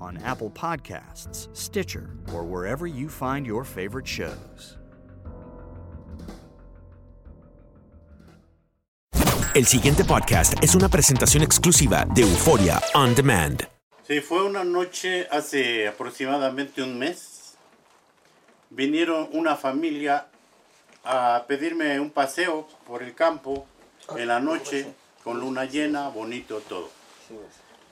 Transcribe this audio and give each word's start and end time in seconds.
on 0.00 0.18
Apple 0.24 0.50
Podcasts, 0.50 1.48
Stitcher, 1.56 2.10
or 2.32 2.44
wherever 2.44 2.86
you 2.86 3.08
find 3.08 3.46
your 3.46 3.64
favorite 3.64 4.06
shows. 4.06 4.78
El 9.54 9.66
siguiente 9.66 10.04
podcast 10.04 10.54
es 10.62 10.74
una 10.74 10.88
presentación 10.88 11.42
exclusiva 11.42 12.06
de 12.14 12.22
Euforia 12.22 12.80
On 12.94 13.14
Demand. 13.14 13.66
Sí, 14.06 14.20
fue 14.20 14.44
una 14.44 14.62
noche 14.62 15.26
hace 15.30 15.88
aproximadamente 15.88 16.82
un 16.82 16.98
mes. 16.98 17.56
Vinieron 18.70 19.28
una 19.32 19.56
familia 19.56 20.28
a 21.04 21.44
pedirme 21.48 21.98
un 21.98 22.10
paseo 22.10 22.68
por 22.86 23.02
el 23.02 23.14
campo 23.14 23.66
en 24.16 24.28
la 24.28 24.38
noche 24.38 24.86
con 25.24 25.40
luna 25.40 25.64
llena, 25.64 26.08
bonito 26.08 26.60
todo. 26.60 26.90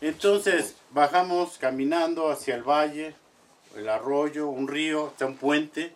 Entonces 0.01 0.77
bajamos 0.91 1.59
caminando 1.59 2.31
hacia 2.31 2.55
el 2.55 2.63
valle, 2.63 3.15
el 3.75 3.89
arroyo, 3.89 4.49
un 4.49 4.69
río, 4.69 5.09
está 5.09 5.27
un 5.27 5.37
puente. 5.37 5.95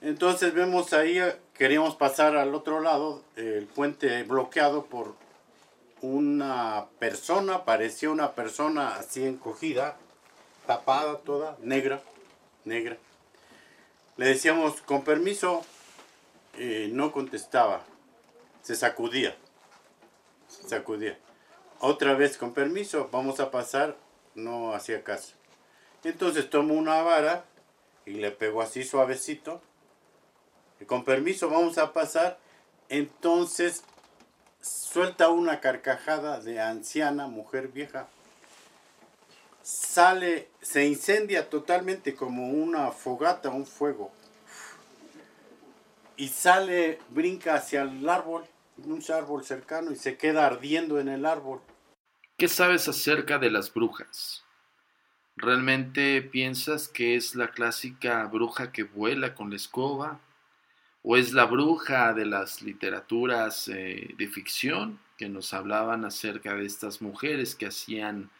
Entonces 0.00 0.54
vemos 0.54 0.92
ahí, 0.92 1.20
queríamos 1.54 1.96
pasar 1.96 2.36
al 2.36 2.54
otro 2.54 2.80
lado, 2.80 3.22
el 3.36 3.66
puente 3.66 4.22
bloqueado 4.22 4.86
por 4.86 5.14
una 6.00 6.86
persona, 7.00 7.64
parecía 7.64 8.10
una 8.10 8.32
persona 8.36 8.94
así 8.94 9.24
encogida, 9.26 9.96
tapada 10.66 11.18
toda, 11.18 11.56
negra, 11.60 12.00
negra. 12.64 12.96
Le 14.16 14.26
decíamos, 14.26 14.80
con 14.82 15.02
permiso, 15.02 15.64
no 16.92 17.10
contestaba, 17.10 17.82
se 18.62 18.76
sacudía, 18.76 19.34
se 20.46 20.68
sacudía. 20.68 21.18
Otra 21.80 22.14
vez, 22.14 22.36
con 22.36 22.54
permiso, 22.54 23.08
vamos 23.12 23.38
a 23.38 23.50
pasar, 23.50 23.96
no 24.34 24.74
hacía 24.74 25.04
caso. 25.04 25.34
Entonces 26.02 26.50
tomo 26.50 26.74
una 26.74 27.02
vara 27.02 27.44
y 28.04 28.12
le 28.14 28.30
pego 28.30 28.62
así 28.62 28.82
suavecito. 28.82 29.60
Y 30.80 30.84
con 30.86 31.04
permiso, 31.04 31.48
vamos 31.48 31.78
a 31.78 31.92
pasar. 31.92 32.38
Entonces 32.88 33.84
suelta 34.60 35.28
una 35.30 35.60
carcajada 35.60 36.40
de 36.40 36.60
anciana, 36.60 37.26
mujer 37.26 37.68
vieja. 37.68 38.08
Sale, 39.62 40.48
se 40.62 40.86
incendia 40.86 41.48
totalmente 41.48 42.14
como 42.14 42.48
una 42.48 42.90
fogata, 42.90 43.50
un 43.50 43.66
fuego. 43.66 44.10
Y 46.16 46.28
sale, 46.28 46.98
brinca 47.10 47.54
hacia 47.54 47.82
el 47.82 48.08
árbol, 48.08 48.44
un 48.84 49.02
árbol 49.12 49.44
cercano, 49.44 49.90
y 49.90 49.96
se 49.96 50.16
queda 50.16 50.46
ardiendo 50.46 51.00
en 51.00 51.08
el 51.08 51.26
árbol. 51.26 51.60
¿Qué 52.36 52.48
sabes 52.48 52.88
acerca 52.88 53.38
de 53.38 53.50
las 53.50 53.72
brujas? 53.72 54.44
¿Realmente 55.36 56.22
piensas 56.22 56.88
que 56.88 57.16
es 57.16 57.34
la 57.34 57.50
clásica 57.50 58.24
bruja 58.26 58.72
que 58.72 58.84
vuela 58.84 59.34
con 59.34 59.50
la 59.50 59.56
escoba? 59.56 60.20
¿O 61.02 61.16
es 61.16 61.32
la 61.32 61.44
bruja 61.44 62.12
de 62.12 62.26
las 62.26 62.60
literaturas 62.62 63.68
eh, 63.68 64.14
de 64.16 64.28
ficción 64.28 64.98
que 65.16 65.28
nos 65.28 65.54
hablaban 65.54 66.04
acerca 66.04 66.54
de 66.54 66.66
estas 66.66 67.00
mujeres 67.00 67.54
que 67.54 67.66
hacían 67.66 68.30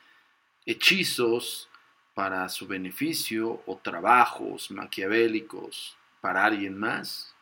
hechizos 0.66 1.68
para 2.14 2.48
su 2.48 2.66
beneficio 2.66 3.62
o 3.66 3.76
trabajos 3.78 4.70
maquiavélicos 4.70 5.96
para 6.20 6.44
alguien 6.44 6.76
más? 6.76 7.34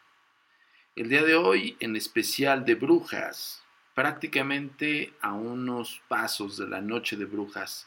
El 0.97 1.11
día 1.11 1.23
de 1.23 1.35
hoy, 1.35 1.77
en 1.81 1.95
especial 1.95 2.65
de 2.65 2.75
brujas, 2.75 3.63
prácticamente 3.95 5.13
a 5.21 5.35
unos 5.35 6.01
pasos 6.09 6.57
de 6.57 6.67
la 6.67 6.81
noche 6.81 7.19
de 7.19 7.27
brujas, 7.27 7.87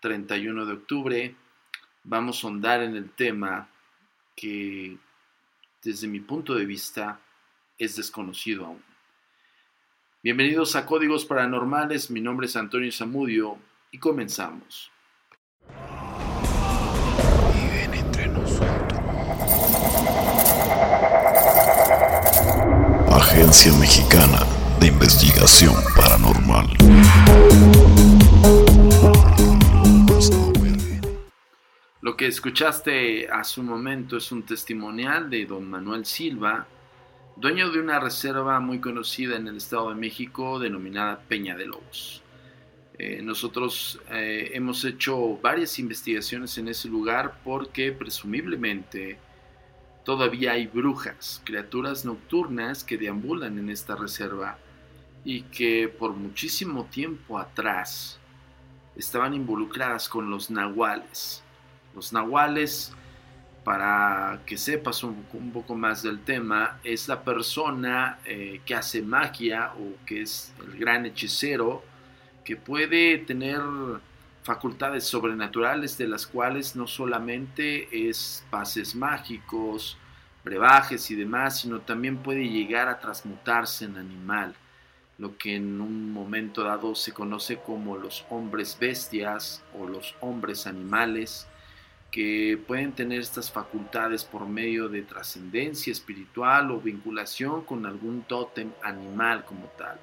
31 0.00 0.66
de 0.66 0.72
octubre, 0.74 1.34
vamos 2.04 2.44
a 2.44 2.46
ahondar 2.46 2.82
en 2.82 2.96
el 2.96 3.08
tema 3.12 3.70
que 4.36 4.98
desde 5.82 6.06
mi 6.06 6.20
punto 6.20 6.54
de 6.54 6.66
vista 6.66 7.18
es 7.78 7.96
desconocido 7.96 8.66
aún. 8.66 8.84
Bienvenidos 10.22 10.76
a 10.76 10.84
Códigos 10.84 11.24
Paranormales, 11.24 12.10
mi 12.10 12.20
nombre 12.20 12.46
es 12.46 12.56
Antonio 12.56 12.92
Zamudio 12.92 13.58
y 13.90 13.96
comenzamos. 13.96 14.92
Agencia 23.40 23.72
Mexicana 23.80 24.40
de 24.80 24.88
Investigación 24.88 25.72
Paranormal. 25.96 26.66
Lo 32.02 32.18
que 32.18 32.26
escuchaste 32.26 33.30
hace 33.30 33.60
un 33.60 33.66
momento 33.66 34.18
es 34.18 34.30
un 34.30 34.42
testimonial 34.42 35.30
de 35.30 35.46
don 35.46 35.70
Manuel 35.70 36.04
Silva, 36.04 36.66
dueño 37.34 37.70
de 37.70 37.80
una 37.80 37.98
reserva 37.98 38.60
muy 38.60 38.78
conocida 38.78 39.36
en 39.36 39.48
el 39.48 39.56
Estado 39.56 39.88
de 39.88 39.94
México 39.94 40.58
denominada 40.58 41.20
Peña 41.20 41.56
de 41.56 41.64
Lobos. 41.64 42.22
Eh, 42.98 43.22
nosotros 43.22 43.98
eh, 44.10 44.50
hemos 44.52 44.84
hecho 44.84 45.38
varias 45.42 45.78
investigaciones 45.78 46.58
en 46.58 46.68
ese 46.68 46.88
lugar 46.88 47.40
porque 47.42 47.90
presumiblemente 47.90 49.18
todavía 50.04 50.52
hay 50.52 50.66
brujas, 50.66 51.40
criaturas 51.44 52.04
nocturnas 52.04 52.84
que 52.84 52.98
deambulan 52.98 53.58
en 53.58 53.70
esta 53.70 53.96
reserva 53.96 54.58
y 55.24 55.42
que 55.42 55.88
por 55.88 56.12
muchísimo 56.12 56.86
tiempo 56.86 57.38
atrás 57.38 58.18
estaban 58.96 59.34
involucradas 59.34 60.08
con 60.08 60.30
los 60.30 60.50
nahuales. 60.50 61.42
Los 61.94 62.12
nahuales, 62.12 62.92
para 63.64 64.40
que 64.46 64.56
sepas 64.56 65.02
un, 65.02 65.26
un 65.32 65.52
poco 65.52 65.74
más 65.74 66.02
del 66.02 66.20
tema, 66.20 66.78
es 66.84 67.08
la 67.08 67.22
persona 67.22 68.18
eh, 68.24 68.60
que 68.64 68.74
hace 68.74 69.02
magia 69.02 69.72
o 69.78 70.04
que 70.06 70.22
es 70.22 70.54
el 70.64 70.78
gran 70.78 71.06
hechicero 71.06 71.82
que 72.44 72.56
puede 72.56 73.18
tener 73.18 73.60
facultades 74.42 75.04
sobrenaturales 75.04 75.98
de 75.98 76.08
las 76.08 76.26
cuales 76.26 76.74
no 76.74 76.86
solamente 76.86 78.08
es 78.08 78.44
pases 78.50 78.94
mágicos, 78.94 79.98
brebajes 80.44 81.10
y 81.10 81.14
demás, 81.14 81.60
sino 81.60 81.80
también 81.80 82.18
puede 82.18 82.48
llegar 82.48 82.88
a 82.88 82.98
transmutarse 82.98 83.84
en 83.84 83.96
animal, 83.96 84.54
lo 85.18 85.36
que 85.36 85.56
en 85.56 85.80
un 85.80 86.12
momento 86.12 86.64
dado 86.64 86.94
se 86.94 87.12
conoce 87.12 87.58
como 87.58 87.96
los 87.96 88.24
hombres 88.30 88.76
bestias 88.80 89.62
o 89.78 89.86
los 89.86 90.14
hombres 90.20 90.66
animales, 90.66 91.46
que 92.10 92.60
pueden 92.66 92.92
tener 92.92 93.20
estas 93.20 93.52
facultades 93.52 94.24
por 94.24 94.46
medio 94.46 94.88
de 94.88 95.02
trascendencia 95.02 95.92
espiritual 95.92 96.70
o 96.72 96.80
vinculación 96.80 97.62
con 97.64 97.86
algún 97.86 98.22
tótem 98.22 98.72
animal 98.82 99.44
como 99.44 99.66
tal. 99.78 100.00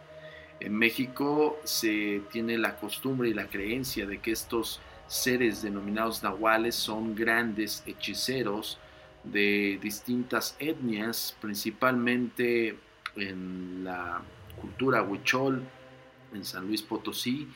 En 0.59 0.73
México 0.73 1.59
se 1.63 2.21
tiene 2.31 2.57
la 2.57 2.77
costumbre 2.77 3.29
y 3.29 3.33
la 3.33 3.47
creencia 3.47 4.05
de 4.05 4.19
que 4.19 4.31
estos 4.31 4.81
seres 5.07 5.61
denominados 5.61 6.23
nahuales 6.23 6.75
son 6.75 7.15
grandes 7.15 7.83
hechiceros 7.85 8.77
de 9.23 9.79
distintas 9.81 10.55
etnias, 10.59 11.35
principalmente 11.41 12.77
en 13.15 13.83
la 13.83 14.21
cultura 14.59 15.03
huichol, 15.03 15.63
en 16.33 16.43
San 16.43 16.67
Luis 16.67 16.81
Potosí. 16.81 17.47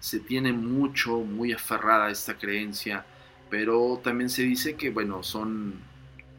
Se 0.00 0.20
tiene 0.20 0.52
mucho, 0.52 1.18
muy 1.18 1.52
aferrada 1.52 2.10
esta 2.10 2.38
creencia, 2.38 3.04
pero 3.50 4.00
también 4.02 4.30
se 4.30 4.42
dice 4.42 4.74
que, 4.74 4.90
bueno, 4.90 5.22
son 5.22 5.74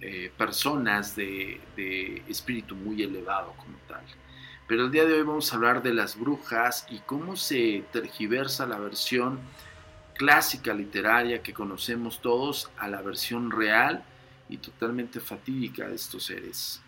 eh, 0.02 0.32
personas 0.38 1.16
de, 1.16 1.60
de 1.76 2.24
espíritu 2.28 2.76
muy 2.76 3.04
elevado 3.04 3.54
como 3.58 3.78
tal. 3.88 4.04
Pero 4.70 4.86
el 4.86 4.92
día 4.92 5.04
de 5.06 5.16
hoy 5.16 5.24
vamos 5.24 5.52
a 5.52 5.56
hablar 5.56 5.82
de 5.82 5.96
las 5.96 6.16
brujas 6.16 6.86
y 6.92 7.00
cómo 7.00 7.36
se 7.36 7.84
tergiversa 7.92 8.68
la 8.68 8.78
versión 8.78 9.40
clásica 10.14 10.76
literaria 10.76 11.42
que 11.42 11.56
conocemos 11.56 12.22
todos 12.22 12.70
a 12.78 12.88
la 12.88 13.02
versión 13.02 13.50
real 13.50 14.04
y 14.48 14.58
totalmente 14.58 15.20
fatídica 15.22 15.88
de 15.88 15.96
estos 15.96 16.26
seres. 16.26 16.84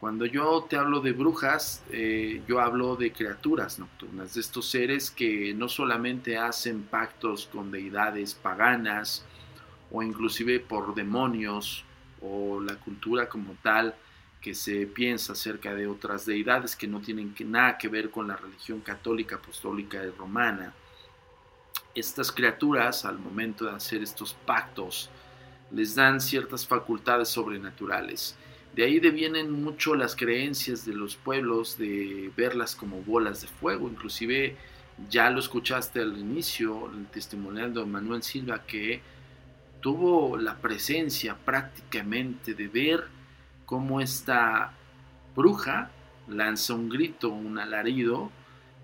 Cuando 0.00 0.24
yo 0.24 0.66
te 0.66 0.76
hablo 0.76 1.00
de 1.00 1.12
brujas, 1.12 1.84
eh, 1.90 2.40
yo 2.48 2.58
hablo 2.58 2.96
de 2.96 3.12
criaturas 3.12 3.78
nocturnas, 3.78 4.32
de 4.32 4.40
estos 4.40 4.70
seres 4.70 5.10
que 5.10 5.52
no 5.52 5.68
solamente 5.68 6.38
hacen 6.38 6.84
pactos 6.84 7.50
con 7.52 7.70
deidades 7.70 8.32
paganas 8.32 9.26
o 9.90 10.02
inclusive 10.02 10.58
por 10.58 10.94
demonios 10.94 11.84
o 12.22 12.62
la 12.62 12.76
cultura 12.76 13.28
como 13.28 13.56
tal 13.62 13.94
que 14.46 14.54
se 14.54 14.86
piensa 14.86 15.32
acerca 15.32 15.74
de 15.74 15.88
otras 15.88 16.24
deidades 16.24 16.76
que 16.76 16.86
no 16.86 17.00
tienen 17.00 17.34
nada 17.46 17.76
que 17.76 17.88
ver 17.88 18.10
con 18.12 18.28
la 18.28 18.36
religión 18.36 18.78
católica, 18.78 19.34
apostólica 19.34 20.04
y 20.04 20.10
romana. 20.10 20.72
Estas 21.96 22.30
criaturas, 22.30 23.04
al 23.04 23.18
momento 23.18 23.64
de 23.64 23.72
hacer 23.72 24.04
estos 24.04 24.34
pactos, 24.34 25.10
les 25.72 25.96
dan 25.96 26.20
ciertas 26.20 26.64
facultades 26.64 27.26
sobrenaturales. 27.26 28.36
De 28.72 28.84
ahí 28.84 29.00
devienen 29.00 29.50
mucho 29.50 29.96
las 29.96 30.14
creencias 30.14 30.86
de 30.86 30.94
los 30.94 31.16
pueblos 31.16 31.76
de 31.76 32.30
verlas 32.36 32.76
como 32.76 33.02
bolas 33.02 33.40
de 33.40 33.48
fuego. 33.48 33.88
Inclusive 33.88 34.56
ya 35.10 35.28
lo 35.28 35.40
escuchaste 35.40 35.98
al 35.98 36.16
inicio, 36.16 36.88
el 36.92 37.06
testimonial 37.06 37.74
de 37.74 37.84
Manuel 37.84 38.22
Silva, 38.22 38.62
que 38.64 39.00
tuvo 39.80 40.36
la 40.36 40.54
presencia 40.58 41.36
prácticamente 41.36 42.54
de 42.54 42.68
ver 42.68 43.15
cómo 43.66 44.00
esta 44.00 44.72
bruja 45.34 45.90
lanza 46.28 46.74
un 46.74 46.88
grito, 46.88 47.28
un 47.28 47.58
alarido 47.58 48.30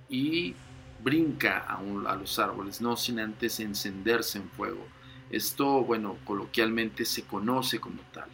y 0.08 0.54
brinca 1.02 1.58
a, 1.58 2.16
los 2.16 2.38
árboles, 2.38 2.80
no 2.80 2.96
sin 2.96 3.18
antes 3.20 3.58
encenderse 3.60 4.38
en 4.38 4.48
fuego. 4.50 4.86
Esto, 5.30 5.82
bueno, 5.82 6.18
coloquialmente 6.24 7.04
se 7.04 7.24
conoce 7.24 7.80
como 7.80 8.02
tal. 8.12 8.28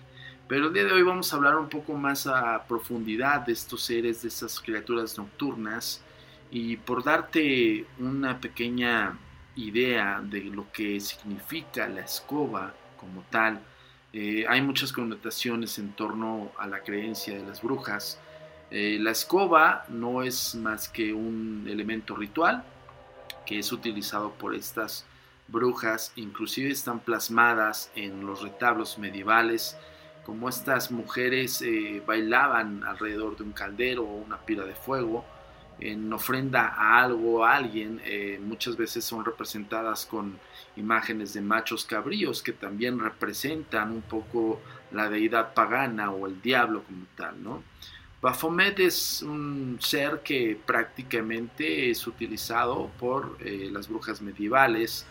Pero 0.48 0.68
el 0.68 0.72
día 0.72 0.84
de 0.84 0.92
hoy 0.92 1.02
vamos 1.02 1.32
a 1.32 1.36
hablar 1.36 1.56
un 1.56 1.68
poco 1.68 1.94
más 1.94 2.26
a 2.26 2.64
profundidad 2.66 3.42
de 3.46 3.52
estos 3.52 3.82
seres, 3.82 4.22
de 4.22 4.28
estas 4.28 4.60
criaturas 4.60 5.16
nocturnas. 5.16 6.02
Y 6.50 6.78
por 6.78 7.04
darte 7.04 7.86
una 7.98 8.40
pequeña 8.40 9.16
idea 9.54 10.20
de 10.22 10.44
lo 10.44 10.70
que 10.72 10.98
significa 11.00 11.86
la 11.88 12.00
escoba 12.00 12.74
como 12.98 13.22
tal, 13.30 13.60
eh, 14.12 14.46
hay 14.48 14.62
muchas 14.62 14.92
connotaciones 14.92 15.78
en 15.78 15.92
torno 15.92 16.50
a 16.58 16.66
la 16.66 16.80
creencia 16.80 17.36
de 17.36 17.44
las 17.44 17.62
brujas. 17.62 18.18
Eh, 18.70 18.98
la 19.00 19.10
escoba 19.10 19.84
no 19.88 20.22
es 20.22 20.54
más 20.54 20.88
que 20.88 21.12
un 21.12 21.66
elemento 21.68 22.16
ritual 22.16 22.64
que 23.44 23.58
es 23.58 23.72
utilizado 23.72 24.32
por 24.32 24.54
estas 24.54 25.06
brujas, 25.46 26.12
inclusive 26.16 26.70
están 26.70 27.00
plasmadas 27.00 27.90
en 27.94 28.26
los 28.26 28.42
retablos 28.42 28.98
medievales, 28.98 29.76
como 30.24 30.50
estas 30.50 30.90
mujeres 30.90 31.62
eh, 31.62 32.02
bailaban 32.06 32.84
alrededor 32.84 33.38
de 33.38 33.44
un 33.44 33.52
caldero 33.52 34.04
o 34.04 34.16
una 34.16 34.36
pira 34.38 34.66
de 34.66 34.74
fuego 34.74 35.24
en 35.80 36.12
ofrenda 36.12 36.68
a 36.68 37.02
algo, 37.02 37.44
a 37.44 37.56
alguien, 37.56 38.00
eh, 38.04 38.40
muchas 38.42 38.76
veces 38.76 39.04
son 39.04 39.24
representadas 39.24 40.06
con 40.06 40.38
imágenes 40.76 41.34
de 41.34 41.40
machos 41.40 41.84
cabríos 41.84 42.42
que 42.42 42.52
también 42.52 42.98
representan 42.98 43.92
un 43.92 44.02
poco 44.02 44.60
la 44.92 45.08
deidad 45.08 45.54
pagana 45.54 46.10
o 46.10 46.26
el 46.26 46.40
diablo 46.40 46.82
como 46.84 47.06
tal, 47.16 47.42
¿no? 47.42 47.62
Baphomet 48.20 48.80
es 48.80 49.22
un 49.22 49.78
ser 49.80 50.22
que 50.24 50.58
prácticamente 50.66 51.88
es 51.90 52.04
utilizado 52.06 52.90
por 52.98 53.36
eh, 53.40 53.68
las 53.72 53.88
brujas 53.88 54.20
medievales, 54.20 55.06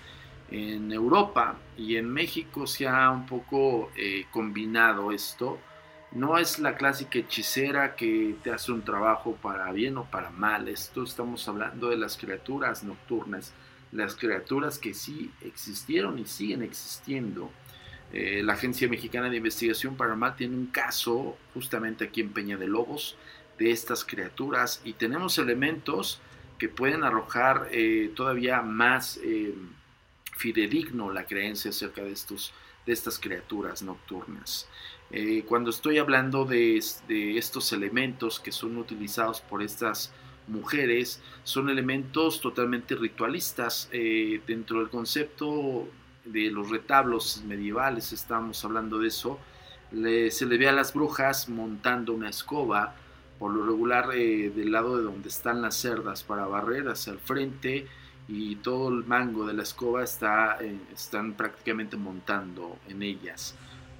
en 0.51 0.91
Europa 0.91 1.57
y 1.77 1.97
en 1.97 2.11
México 2.11 2.67
se 2.67 2.87
ha 2.87 3.09
un 3.11 3.25
poco 3.25 3.91
eh, 3.95 4.25
combinado 4.31 5.11
esto. 5.11 5.59
No 6.11 6.37
es 6.37 6.59
la 6.59 6.77
clásica 6.77 7.19
hechicera 7.19 7.95
que 7.95 8.35
te 8.41 8.51
hace 8.51 8.71
un 8.71 8.81
trabajo 8.81 9.37
para 9.41 9.71
bien 9.73 9.97
o 9.97 10.05
para 10.05 10.29
mal. 10.29 10.69
Esto 10.69 11.03
estamos 11.03 11.47
hablando 11.47 11.89
de 11.89 11.97
las 11.97 12.17
criaturas 12.17 12.83
nocturnas, 12.83 13.53
las 13.91 14.15
criaturas 14.15 14.79
que 14.79 14.93
sí 14.93 15.31
existieron 15.41 16.17
y 16.17 16.25
siguen 16.25 16.61
existiendo. 16.61 17.51
Eh, 18.13 18.41
la 18.41 18.53
Agencia 18.53 18.87
Mexicana 18.87 19.29
de 19.29 19.37
Investigación 19.37 19.97
Paranormal 19.97 20.37
tiene 20.37 20.55
un 20.55 20.67
caso 20.67 21.37
justamente 21.53 22.05
aquí 22.05 22.21
en 22.21 22.31
Peña 22.31 22.55
de 22.55 22.67
Lobos 22.67 23.17
de 23.59 23.71
estas 23.71 24.05
criaturas 24.05 24.81
y 24.85 24.93
tenemos 24.93 25.37
elementos 25.37 26.21
que 26.57 26.69
pueden 26.69 27.03
arrojar 27.03 27.67
eh, 27.71 28.11
todavía 28.15 28.61
más 28.61 29.19
fidedigno 30.37 31.11
la 31.11 31.25
creencia 31.25 31.69
acerca 31.69 32.01
de, 32.01 32.11
estos, 32.11 32.53
de 32.85 32.93
estas 32.93 33.19
criaturas 33.19 33.81
nocturnas. 33.81 34.67
Eh, 35.11 35.43
cuando 35.47 35.69
estoy 35.69 35.99
hablando 35.99 36.45
de, 36.45 36.77
estos 36.77 37.71
elementos 37.73 38.39
que 38.39 38.51
son 38.51 38.77
utilizados 38.77 39.41
por 39.41 39.63
estas 39.63 40.11
mujeres, 40.47 41.21
son 41.43 41.69
elementos 41.69 42.41
totalmente 42.41 42.95
ritualistas. 42.95 43.89
Eh, 43.91 44.41
dentro 44.45 44.79
del 44.79 44.89
concepto 44.89 45.87
de 46.25 46.51
los 46.51 46.69
retablos 46.69 47.43
medievales, 47.45 48.11
estamos 48.11 48.63
hablando 48.65 48.99
de 48.99 49.07
eso, 49.07 49.39
se 49.91 50.45
le 50.45 50.57
ve 50.57 50.67
a 50.67 50.73
las 50.73 50.93
brujas 50.93 51.49
montando 51.49 52.13
una 52.13 52.29
escoba, 52.29 52.95
por 53.39 53.53
lo 53.53 53.65
regular 53.65 54.09
eh, 54.13 54.49
del 54.49 54.71
lado 54.71 54.97
de 54.97 55.03
donde 55.03 55.29
están 55.29 55.61
las 55.61 55.75
cerdas 55.75 56.23
para 56.23 56.45
barrer 56.45 56.89
hacia 56.89 57.13
el 57.13 57.19
frente, 57.19 57.87
y 58.27 58.57
todo 58.57 58.89
el 58.89 59.05
mango 59.05 59.47
de 59.47 59.53
la 59.53 59.63
escoba 59.63 60.03
está, 60.03 60.57
eh, 60.59 60.77
están 60.93 61.33
prácticamente 61.33 61.95
montando 61.95 62.77
en 62.89 63.01
ellas. 63.01 63.55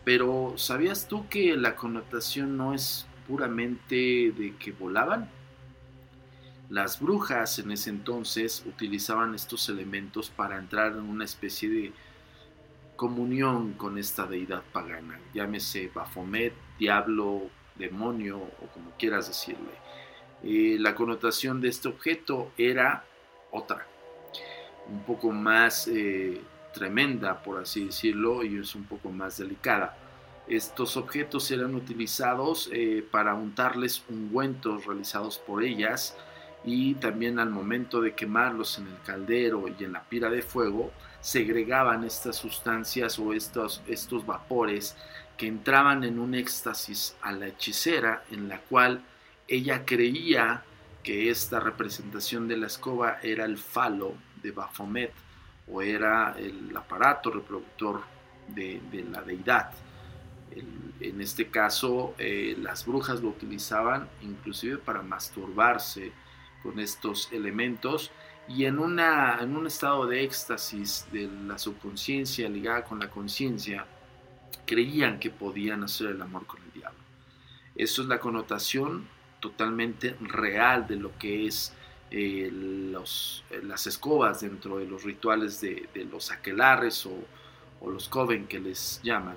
Pero 0.07 0.53
¿sabías 0.55 1.09
tú 1.09 1.27
que 1.27 1.57
la 1.57 1.75
connotación 1.75 2.55
no 2.55 2.73
es 2.73 3.05
puramente 3.27 4.31
de 4.31 4.55
que 4.57 4.71
volaban? 4.71 5.29
Las 6.69 7.01
brujas 7.01 7.59
en 7.59 7.71
ese 7.71 7.89
entonces 7.89 8.63
utilizaban 8.65 9.35
estos 9.35 9.67
elementos 9.67 10.29
para 10.29 10.59
entrar 10.59 10.93
en 10.93 11.01
una 11.01 11.25
especie 11.25 11.67
de 11.67 11.91
comunión 12.95 13.73
con 13.73 13.97
esta 13.97 14.25
deidad 14.25 14.63
pagana, 14.71 15.19
llámese 15.33 15.91
Baphomet, 15.93 16.53
diablo, 16.79 17.49
demonio 17.75 18.37
o 18.37 18.67
como 18.73 18.91
quieras 18.91 19.27
decirle. 19.27 19.73
Eh, 20.41 20.77
la 20.79 20.95
connotación 20.95 21.59
de 21.59 21.67
este 21.67 21.89
objeto 21.89 22.53
era 22.57 23.03
otra, 23.51 23.85
un 24.87 25.03
poco 25.03 25.31
más 25.33 25.89
eh, 25.89 26.39
tremenda, 26.77 27.41
por 27.41 27.61
así 27.61 27.85
decirlo, 27.85 28.43
y 28.43 28.57
es 28.57 28.75
un 28.75 28.83
poco 28.83 29.09
más 29.09 29.37
delicada. 29.37 29.97
Estos 30.47 30.95
objetos 30.95 31.49
eran 31.51 31.75
utilizados 31.75 32.69
eh, 32.71 33.05
para 33.09 33.33
untarles 33.33 34.03
ungüentos 34.09 34.85
realizados 34.85 35.39
por 35.39 35.63
ellas 35.63 36.15
y 36.63 36.95
también 36.95 37.39
al 37.39 37.49
momento 37.49 38.01
de 38.01 38.13
quemarlos 38.13 38.77
en 38.77 38.87
el 38.87 39.01
caldero 39.05 39.65
y 39.67 39.83
en 39.83 39.93
la 39.93 40.03
pira 40.03 40.29
de 40.29 40.41
fuego, 40.41 40.91
segregaban 41.19 42.03
estas 42.03 42.37
sustancias 42.37 43.19
o 43.19 43.33
estos, 43.33 43.81
estos 43.87 44.25
vapores 44.25 44.95
que 45.37 45.47
entraban 45.47 46.03
en 46.03 46.19
un 46.19 46.33
éxtasis 46.33 47.15
a 47.21 47.31
la 47.31 47.47
hechicera 47.47 48.23
en 48.31 48.47
la 48.47 48.59
cual 48.59 49.01
ella 49.47 49.85
creía 49.85 50.63
que 51.03 51.29
esta 51.29 51.59
representación 51.59 52.47
de 52.47 52.57
la 52.57 52.67
escoba 52.67 53.19
era 53.21 53.45
el 53.45 53.57
falo 53.57 54.13
de 54.41 54.51
Baphomet 54.51 55.13
o 55.71 55.81
era 55.81 56.35
el 56.37 56.75
aparato 56.75 57.31
reproductor 57.31 58.01
de, 58.47 58.81
la 59.11 59.21
deidad. 59.21 59.71
en 60.99 61.21
este 61.21 61.47
caso, 61.47 62.15
eh, 62.17 62.55
las 62.59 62.85
brujas 62.85 63.21
lo 63.21 63.29
utilizaban 63.29 64.07
inclusive 64.21 64.77
para 64.77 65.01
masturbarse 65.01 66.11
con 66.63 66.79
estos 66.79 67.31
elementos 67.31 68.11
y 68.47 68.65
en, 68.65 68.79
una, 68.79 69.39
en 69.41 69.55
un 69.55 69.67
estado 69.67 70.07
de 70.07 70.23
éxtasis 70.23 71.05
de 71.11 71.29
la 71.45 71.57
subconsciencia 71.57 72.47
ligada 72.47 72.83
con 72.83 72.99
la 72.99 73.09
conciencia, 73.09 73.85
creían 74.65 75.19
que 75.19 75.29
podían 75.29 75.83
hacer 75.83 76.07
el 76.07 76.21
amor 76.21 76.45
con 76.45 76.61
el 76.63 76.71
diablo. 76.71 76.99
Eso 77.75 78.01
es 78.01 78.07
la 78.07 78.19
connotación 78.19 79.07
totalmente 79.39 80.15
real 80.21 80.87
de 80.87 80.95
lo 80.95 81.17
que 81.17 81.45
es 81.45 81.73
eh, 82.09 82.49
eh, 82.49 83.61
las 83.63 83.87
escobas 83.87 84.39
dentro 84.39 84.77
de 84.77 84.85
los 84.85 85.03
rituales 85.03 85.59
de, 85.59 85.87
los 86.09 86.31
aquelares 86.31 87.05
o, 87.05 87.17
los 87.85 88.07
coven 88.09 88.47
que 88.47 88.59
les 88.59 88.99
llaman. 89.03 89.35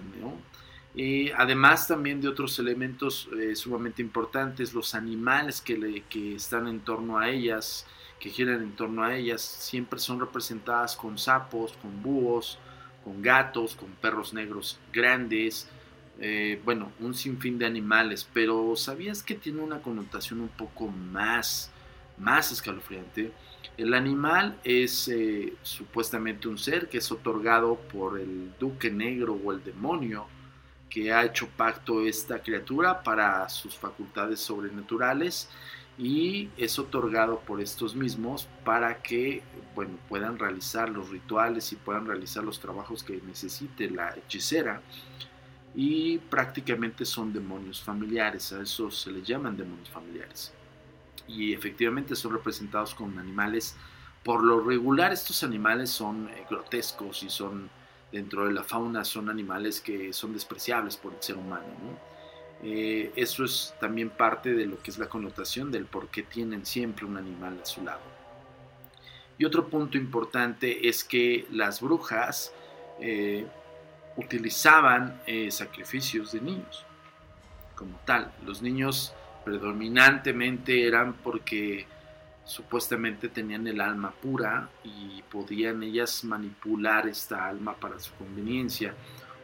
Y 0.95 1.31
además 1.33 1.87
también 1.89 2.21
de 2.21 2.29
otros 2.29 2.59
elementos 2.59 3.29
eh, 3.39 3.55
sumamente 3.55 4.03
importantes, 4.03 4.73
los 4.73 4.95
animales 4.95 5.61
que, 5.61 5.77
le, 5.77 6.03
que 6.03 6.37
están 6.37 6.67
en 6.69 6.81
torno 6.81 7.19
a 7.19 7.29
ellas, 7.29 7.87
que 8.19 8.31
giran 8.31 8.63
en 8.63 8.73
torno 8.73 9.05
a 9.05 9.17
ellas, 9.17 9.43
siempre 9.43 9.99
son 9.99 10.21
representadas 10.21 10.97
con 10.97 11.19
sapos, 11.19 11.73
con 11.83 12.03
búhos, 12.03 12.59
con 13.05 13.21
gatos, 13.21 13.75
con 13.75 13.89
perros 13.91 14.33
negros 14.33 14.79
grandes, 14.93 15.69
bueno, 16.65 16.93
un 17.01 17.15
sinfín 17.15 17.59
de 17.59 17.65
animales, 17.65 18.29
pero 18.31 18.77
¿sabías 18.77 19.23
que 19.23 19.35
tiene 19.35 19.61
una 19.61 19.81
connotación 19.81 20.43
un 20.43 20.49
poco 20.49 20.89
más 20.89 21.71
más 22.21 22.53
escalofriante. 22.53 23.33
El 23.77 23.95
animal 23.95 24.59
es 24.63 25.09
eh, 25.09 25.55
supuestamente 25.63 26.49
un 26.49 26.59
ser 26.59 26.89
que 26.89 26.99
es 26.99 27.11
otorgado 27.11 27.77
por 27.77 28.21
el 28.21 28.53
duque 28.59 28.91
negro 28.91 29.41
o 29.43 29.53
el 29.53 29.65
demonio 29.65 30.27
que 30.91 31.13
ha 31.13 31.25
hecho 31.25 31.49
pacto 31.57 32.05
esta 32.05 32.43
criatura 32.43 33.03
para 33.03 33.49
sus 33.49 33.77
facultades 33.77 34.41
sobrenaturales 34.41 35.49
y 35.97 36.49
es 36.57 36.79
otorgado 36.79 37.41
por 37.41 37.61
estos 37.61 37.95
mismos 37.95 38.49
para 38.65 39.01
que 39.01 39.43
bueno, 39.75 39.99
puedan 40.09 40.39
realizar 40.39 40.91
los 40.91 41.11
rituales 41.11 41.73
y 41.73 41.77
puedan 41.77 42.07
realizar 42.07 42.43
los 42.43 42.59
trabajos 42.59 43.05
que 43.05 43.21
necesite 43.27 43.89
la 43.89 44.15
hechicera. 44.17 44.83
y 45.75 46.19
prácticamente 46.19 47.05
son 47.05 47.33
demonios 47.33 47.81
familiares, 47.81 48.53
a 48.53 48.61
eso 48.61 48.91
se 48.91 49.13
les 49.13 49.25
llaman 49.25 49.57
demonios 49.57 49.89
familiares. 49.89 50.53
Y 51.37 51.53
efectivamente 51.55 52.17
son 52.17 52.33
representados 52.33 52.95
con 52.95 53.19
animales, 53.19 53.77
por 54.25 54.43
lo 54.43 54.61
regular 54.61 55.13
estos 55.13 55.43
animales 55.43 55.91
son 55.91 56.29
eh, 56.29 56.45
grotescos 56.49 57.23
y 57.23 57.31
son 57.31 57.71
dentro 58.13 58.47
de 58.47 58.53
la 58.53 58.65
fauna 58.65 59.05
son 59.05 59.31
animales 59.31 59.81
que 59.81 60.13
son 60.13 60.33
despreciables 60.33 60.97
por 60.97 61.15
el 61.15 61.23
ser 61.23 61.37
humano. 61.37 61.67
Eh, 62.63 63.13
eso 63.15 63.45
es 63.45 63.75
también 63.81 64.11
parte 64.11 64.53
de 64.53 64.67
lo 64.67 64.83
que 64.83 64.91
es 64.91 64.99
la 64.99 65.09
connotación 65.09 65.71
del 65.71 65.87
por 65.87 66.09
qué 66.09 66.23
tienen 66.23 66.67
siempre 66.67 67.07
un 67.07 67.17
animal 67.17 67.59
a 67.63 67.67
su 67.67 67.83
lado. 67.83 68.03
Y 69.39 69.45
otro 69.45 69.69
punto 69.69 69.97
importante 69.97 70.89
es 70.89 71.05
que 71.05 71.47
las 71.51 71.81
brujas 71.81 72.53
eh, 73.01 73.47
utilizaban 74.17 75.23
sacrificios 75.51 76.33
de 76.33 76.43
niños 76.43 76.85
como 77.75 77.99
tal. 78.05 78.31
Los 78.45 78.61
niños 78.61 79.15
predominantemente 79.51 80.87
eran 80.87 81.13
porque 81.13 81.85
supuestamente 82.45 83.29
tenían 83.29 83.67
el 83.67 83.81
alma 83.81 84.13
pura 84.13 84.69
y 84.85 85.23
podían 85.23 85.83
ellas 85.83 86.23
manipular 86.23 87.09
esta 87.09 87.49
alma 87.49 87.75
para 87.75 87.99
su 87.99 88.15
conveniencia, 88.15 88.95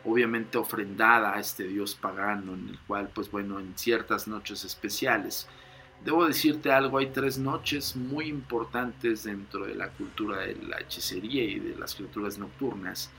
obviamente 0.04 0.58
ofrendada 0.58 1.34
a 1.34 1.40
este 1.40 1.64
dios 1.64 1.96
pagano 1.96 2.54
en 2.54 2.68
el 2.68 2.78
cual 2.86 3.10
pues 3.12 3.28
bueno 3.32 3.58
en 3.58 3.76
ciertas 3.76 4.28
noches 4.28 4.64
especiales. 4.64 5.48
Debo 6.04 6.24
decirte 6.24 6.70
algo, 6.70 6.98
hay 6.98 7.06
tres 7.06 7.36
noches 7.36 7.96
muy 7.96 8.28
importantes 8.28 9.24
dentro 9.24 9.66
de 9.66 9.74
la 9.74 9.88
cultura 9.88 10.42
de 10.42 10.54
la 10.54 10.78
hechicería 10.78 11.42
y 11.42 11.58
de 11.58 11.74
las 11.74 11.96
criaturas 11.96 12.38
nocturnas 12.38 13.10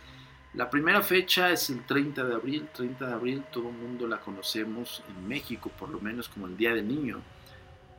la 0.57 0.71
primera 0.71 1.03
fecha 1.03 1.51
es 1.51 1.69
el 1.69 1.85
30 1.85 2.23
de 2.23 2.33
abril. 2.33 2.67
30 2.73 3.05
de 3.05 3.13
abril 3.13 3.43
todo 3.51 3.69
el 3.69 3.75
mundo 3.75 4.07
la 4.07 4.19
conocemos 4.19 5.03
en 5.07 5.27
México, 5.27 5.71
por 5.77 5.89
lo 5.89 6.01
menos 6.01 6.29
como 6.29 6.47
el 6.47 6.57
Día 6.57 6.73
del 6.73 6.87
Niño. 6.87 7.21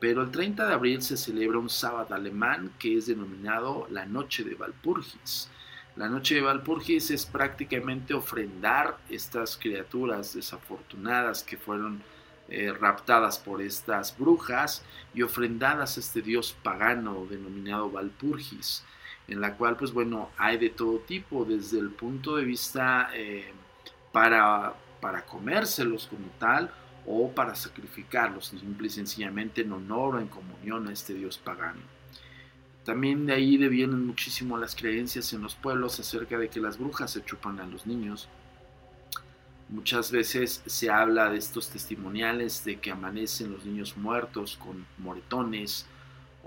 Pero 0.01 0.23
el 0.23 0.33
30 0.33 0.67
de 0.67 0.75
abril 0.75 1.01
se 1.01 1.17
celebra 1.17 1.59
un 1.59 1.71
sábado 1.71 2.17
alemán 2.17 2.73
que 2.77 2.99
es 2.99 3.07
denominado 3.07 3.87
la 3.91 4.07
Noche 4.07 4.43
de 4.43 4.57
Valpurgis. 4.57 5.49
La 5.95 6.09
Noche 6.09 6.35
de 6.35 6.41
Valpurgis 6.41 7.13
es 7.13 7.27
prácticamente 7.27 8.13
ofrendar 8.13 8.99
estas 9.09 9.57
criaturas 9.57 10.35
desafortunadas 10.35 11.45
que 11.45 11.59
fueron 11.59 12.03
eh, 12.49 12.73
raptadas 12.73 13.39
por 13.39 13.63
estas 13.63 14.19
brujas 14.19 14.83
y 15.15 15.23
ofrendadas 15.23 15.97
a 15.97 16.01
este 16.01 16.23
dios 16.23 16.57
pagano 16.61 17.25
denominado 17.31 17.89
Valpurgis 17.89 18.83
en 19.29 19.41
la 19.41 19.57
cual 19.57 19.77
pues 19.77 19.93
bueno 19.93 20.31
hay 20.37 20.57
de 20.59 20.71
todo 20.71 20.99
tipo 21.01 21.45
desde 21.45 21.79
el 21.79 21.91
punto 21.91 22.37
de 22.37 22.45
vista 22.45 23.11
eh, 23.15 23.53
para, 24.11 24.75
para 25.01 25.25
comérselos 25.25 26.07
como 26.07 26.27
tal 26.39 26.73
o 27.07 27.31
para 27.31 27.55
sacrificarlos 27.55 28.47
simple 28.47 28.89
y 28.89 28.91
sencillamente 28.91 29.63
en 29.63 29.73
honor 29.73 30.17
o 30.17 30.21
en 30.21 30.29
comunión 30.29 30.89
a 30.89 30.93
este 30.93 31.15
dios 31.15 31.39
pagano. 31.39 31.81
También 32.85 33.27
de 33.27 33.35
ahí 33.35 33.59
devienen 33.59 34.07
muchísimo 34.07 34.57
las 34.57 34.75
creencias 34.75 35.33
en 35.33 35.43
los 35.43 35.55
pueblos 35.55 36.01
acerca 36.01 36.39
de 36.39 36.49
que 36.49 36.61
las 36.61 36.79
brujas 36.79 37.11
se 37.11 37.25
chupan 37.25 37.61
a 37.61 37.67
los 37.67 37.87
niños. 37.87 38.29
Muchas 39.69 40.11
veces 40.11 40.63
se 40.65 40.91
habla 40.91 41.29
de 41.29 41.37
estos 41.37 41.69
testimoniales 41.69 42.65
de 42.65 42.81
que 42.81 42.91
amanecen 42.91 43.53
los 43.53 43.67
niños 43.67 43.97
muertos 43.99 44.57
con 44.57 44.87
moretones, 44.97 45.87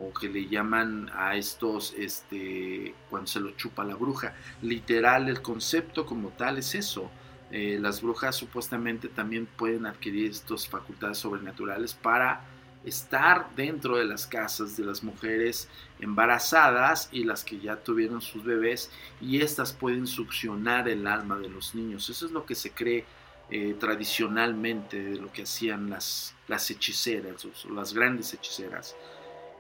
o 0.02 0.14
que 0.14 0.30
le 0.30 0.48
llaman 0.48 1.10
a 1.14 1.36
estos 1.36 1.94
este, 1.98 2.96
cuando 3.10 3.28
se 3.28 3.40
lo 3.40 3.52
chupa 3.52 3.84
la 3.84 3.96
bruja. 3.96 4.34
Literal, 4.62 5.30
el 5.30 5.42
concepto 5.42 6.06
como 6.06 6.30
tal 6.30 6.58
es 6.58 6.74
eso. 6.76 7.12
Eh, 7.52 7.78
las 7.80 8.02
brujas 8.02 8.36
supuestamente 8.36 9.10
también 9.10 9.46
pueden 9.46 9.86
adquirir 9.86 10.32
estas 10.32 10.68
facultades 10.68 11.18
sobrenaturales 11.18 11.94
para 11.94 12.42
estar 12.84 13.54
dentro 13.56 13.98
de 13.98 14.06
las 14.06 14.26
casas 14.26 14.76
de 14.76 14.86
las 14.86 15.04
mujeres 15.04 15.68
embarazadas 16.00 17.10
y 17.12 17.24
las 17.24 17.44
que 17.44 17.60
ya 17.60 17.76
tuvieron 17.76 18.22
sus 18.22 18.44
bebés 18.44 18.90
y 19.20 19.42
estas 19.42 19.72
pueden 19.74 20.08
succionar 20.08 20.90
el 20.90 21.06
alma 21.06 21.38
de 21.38 21.50
los 21.50 21.76
niños. 21.76 22.10
Eso 22.10 22.26
es 22.26 22.32
lo 22.32 22.46
que 22.46 22.56
se 22.56 22.72
cree 22.72 23.06
eh, 23.52 23.76
tradicionalmente 23.80 25.04
de 25.04 25.18
lo 25.18 25.32
que 25.32 25.44
hacían 25.44 25.90
las, 25.90 26.34
las 26.48 26.72
hechiceras, 26.72 27.46
o 27.46 27.74
las 27.74 27.94
grandes 27.94 28.34
hechiceras. 28.34 28.96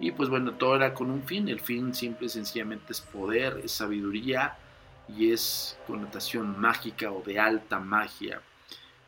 Y 0.02 0.12
pues 0.12 0.30
bueno, 0.30 0.54
todo 0.54 0.76
era 0.76 0.96
con 0.96 1.12
un 1.12 1.22
fin. 1.22 1.48
El 1.48 1.60
fin 1.60 1.94
simple 1.94 2.26
y 2.26 2.30
sencillamente 2.30 2.92
es 2.92 3.00
poder, 3.00 3.62
es 3.64 3.72
sabiduría 3.72 4.58
y 5.08 5.32
es 5.32 5.78
connotación 5.86 6.60
mágica 6.60 7.12
o 7.12 7.22
de 7.22 7.40
alta 7.40 7.80
magia. 7.80 8.42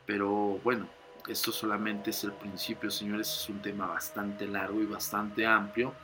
Pero 0.05 0.59
bueno, 0.63 0.87
esto 1.27 1.51
solamente 1.51 2.11
es 2.11 2.23
el 2.23 2.33
principio, 2.33 2.91
señores. 2.91 3.27
Es 3.27 3.49
un 3.49 3.59
tema 3.59 3.87
bastante 3.87 4.47
largo 4.47 4.81
y 4.81 4.85
bastante 4.85 5.47
amplio, 5.47 5.95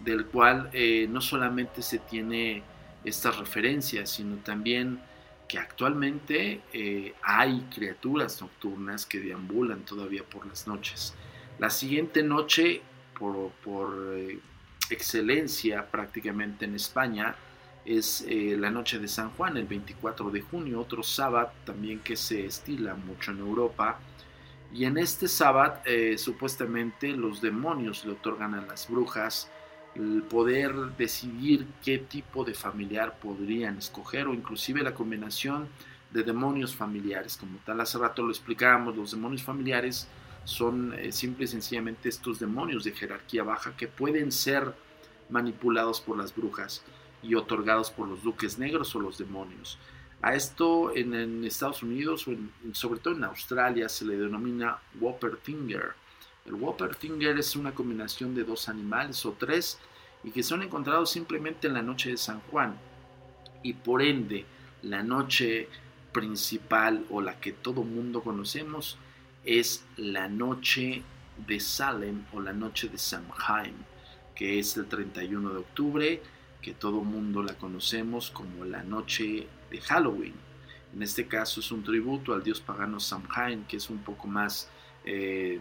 del 0.00 0.26
cual 0.26 0.68
eh, 0.74 1.06
no 1.08 1.22
solamente 1.22 1.80
se 1.80 1.98
tiene 1.98 2.62
estas 3.04 3.38
referencias, 3.38 4.10
sino 4.10 4.36
también 4.36 5.00
que 5.48 5.58
actualmente 5.58 6.60
eh, 6.74 7.14
hay 7.22 7.60
criaturas 7.74 8.42
nocturnas 8.42 9.06
que 9.06 9.18
deambulan 9.20 9.86
todavía 9.86 10.24
por 10.24 10.46
las 10.46 10.66
noches. 10.66 11.14
La 11.58 11.70
siguiente 11.70 12.22
noche 12.22 12.82
por, 13.18 14.14
eh, 14.16 14.38
excelencia 14.90 15.84
prácticamente 15.90 16.64
en 16.64 16.74
España 16.74 17.34
es 17.84 18.24
eh, 18.28 18.56
la 18.58 18.70
noche 18.70 18.98
de 18.98 19.08
San 19.08 19.30
Juan, 19.30 19.56
el 19.56 19.66
24 19.66 20.30
de 20.30 20.40
junio, 20.40 20.80
otro 20.80 21.02
sábado 21.02 21.50
también 21.64 22.00
que 22.00 22.16
se 22.16 22.44
estila 22.44 22.94
mucho 22.94 23.30
en 23.30 23.38
Europa. 23.38 23.98
Y 24.72 24.84
en 24.84 24.98
este 24.98 25.28
sábado 25.28 25.80
eh, 25.84 26.18
supuestamente 26.18 27.08
los 27.10 27.40
demonios 27.40 28.04
le 28.04 28.12
otorgan 28.12 28.54
a 28.54 28.62
las 28.62 28.88
brujas 28.88 29.48
el 29.94 30.22
poder 30.22 30.74
decidir 30.98 31.66
qué 31.82 31.98
tipo 31.98 32.44
de 32.44 32.54
familiar 32.54 33.18
podrían 33.18 33.78
escoger 33.78 34.26
o 34.26 34.34
inclusive 34.34 34.82
la 34.82 34.92
combinación 34.92 35.68
de 36.10 36.22
demonios 36.22 36.74
familiares. 36.74 37.36
Como 37.36 37.58
tal, 37.64 37.80
hace 37.80 37.98
rato 37.98 38.22
lo 38.22 38.30
explicábamos, 38.30 38.96
los 38.96 39.12
demonios 39.12 39.42
familiares 39.42 40.08
son 40.46 40.94
eh, 40.94 41.10
simple 41.10 41.44
y 41.44 41.48
sencillamente 41.48 42.08
estos 42.08 42.38
demonios 42.38 42.84
de 42.84 42.92
jerarquía 42.92 43.42
baja 43.42 43.76
que 43.76 43.88
pueden 43.88 44.30
ser 44.30 44.72
manipulados 45.28 46.00
por 46.00 46.16
las 46.16 46.34
brujas 46.34 46.82
y 47.20 47.34
otorgados 47.34 47.90
por 47.90 48.06
los 48.06 48.22
duques 48.22 48.56
negros 48.56 48.94
o 48.94 49.00
los 49.00 49.18
demonios. 49.18 49.76
A 50.22 50.34
esto 50.34 50.94
en, 50.94 51.44
Estados 51.44 51.82
Unidos 51.82 52.28
o 52.28 52.32
sobre 52.72 53.00
todo 53.00 53.16
en 53.16 53.24
Australia 53.24 53.88
se 53.88 54.04
le 54.04 54.16
denomina 54.16 54.78
Whopper 55.00 55.36
Finger. 55.42 55.94
El 56.46 56.54
Whopper 56.54 56.94
Finger 56.94 57.36
es 57.36 57.56
una 57.56 57.74
combinación 57.74 58.32
de 58.36 58.44
dos 58.44 58.68
animales 58.68 59.26
o 59.26 59.32
tres 59.32 59.80
y 60.22 60.30
que 60.30 60.44
son 60.44 60.62
encontrados 60.62 61.10
simplemente 61.10 61.66
en 61.66 61.74
la 61.74 61.82
noche 61.82 62.10
de 62.10 62.16
San 62.16 62.40
Juan. 62.52 62.78
Y 63.64 63.72
por 63.72 64.00
ende, 64.00 64.46
la 64.82 65.02
noche 65.02 65.68
principal 66.12 67.04
o 67.10 67.20
la 67.20 67.40
que 67.40 67.52
todo 67.52 67.82
mundo 67.82 68.22
conocemos 68.22 68.96
es 69.46 69.84
la 69.96 70.28
noche 70.28 71.02
de 71.46 71.60
Salem 71.60 72.24
o 72.32 72.40
la 72.40 72.52
noche 72.52 72.88
de 72.88 72.98
Samhain, 72.98 73.74
que 74.34 74.58
es 74.58 74.76
el 74.76 74.86
31 74.86 75.50
de 75.50 75.58
octubre, 75.58 76.22
que 76.60 76.72
todo 76.72 77.02
mundo 77.02 77.42
la 77.42 77.54
conocemos 77.54 78.30
como 78.30 78.64
la 78.64 78.82
noche 78.82 79.46
de 79.70 79.80
Halloween. 79.80 80.34
En 80.92 81.02
este 81.02 81.26
caso 81.26 81.60
es 81.60 81.70
un 81.70 81.84
tributo 81.84 82.34
al 82.34 82.42
dios 82.42 82.60
pagano 82.60 82.98
Samhain, 82.98 83.64
que 83.64 83.76
es 83.76 83.88
un 83.88 83.98
poco 83.98 84.26
más 84.26 84.68
eh, 85.04 85.60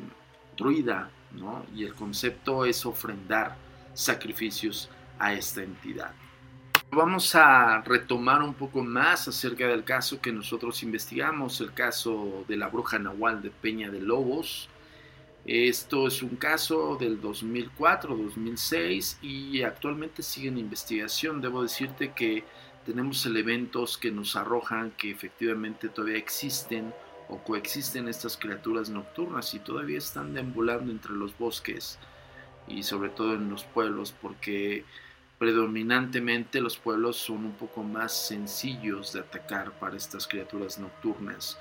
druida, 0.58 1.12
¿no? 1.34 1.65
y 1.75 1.84
el 1.84 1.94
concepto 1.94 2.65
es 2.65 2.86
ofrendar 2.86 3.56
sacrificios 3.94 4.89
a 5.20 5.34
esta 5.34 5.62
entidad. 5.62 6.12
Vamos 6.92 7.36
a 7.36 7.82
retomar 7.82 8.42
un 8.42 8.54
poco 8.54 8.82
más 8.82 9.27
acerca 9.27 9.68
del 9.68 9.84
caso 9.84 10.22
que 10.22 10.32
nosotros 10.32 10.82
investigamos, 10.82 11.60
el 11.60 11.74
caso 11.74 12.46
de 12.48 12.56
la 12.56 12.70
bruja 12.70 13.00
Nahual 13.00 13.42
de 13.42 13.50
Peña 13.50 13.89
de 13.92 14.00
Lobos. 14.00 14.70
Esto 15.46 16.08
es 16.08 16.24
un 16.24 16.38
caso 16.38 16.96
del 16.96 17.22
2004-2006 17.22 19.18
y 19.22 19.62
actualmente 19.63 20.24
sigue 20.24 20.48
en 20.48 20.58
investigación. 20.58 21.42
Debo 21.42 21.63
decirte 21.63 22.13
que 22.13 22.46
tenemos 22.86 23.25
elementos 23.25 23.98
que 23.98 24.12
nos 24.12 24.38
arrojan 24.38 24.92
que 24.92 25.12
efectivamente 25.12 25.89
todavía 25.89 26.18
existen 26.18 26.94
o 27.27 27.39
coexisten 27.39 28.08
estas 28.08 28.38
criaturas 28.38 28.89
nocturnas 28.89 29.54
y 29.54 29.60
todavía 29.60 29.98
están 29.98 30.34
deambulando 30.34 30.92
entre 30.92 31.13
los 31.13 31.38
bosques 31.38 32.00
y 32.68 32.84
sobre 32.84 33.10
todo 33.10 33.34
en 33.34 33.50
los 33.50 33.65
pueblos 33.65 34.13
porque 34.22 34.86
Predominantemente 35.38 36.62
los 36.62 36.77
pueblos 36.77 37.18
son 37.18 37.46
un 37.46 37.54
poco 37.54 37.84
más 37.84 38.13
sencillos 38.27 39.12
de 39.12 39.20
atacar 39.20 39.72
para 39.74 39.98
estas 39.98 40.27
criaturas 40.27 40.80
nocturnas. 40.80 41.58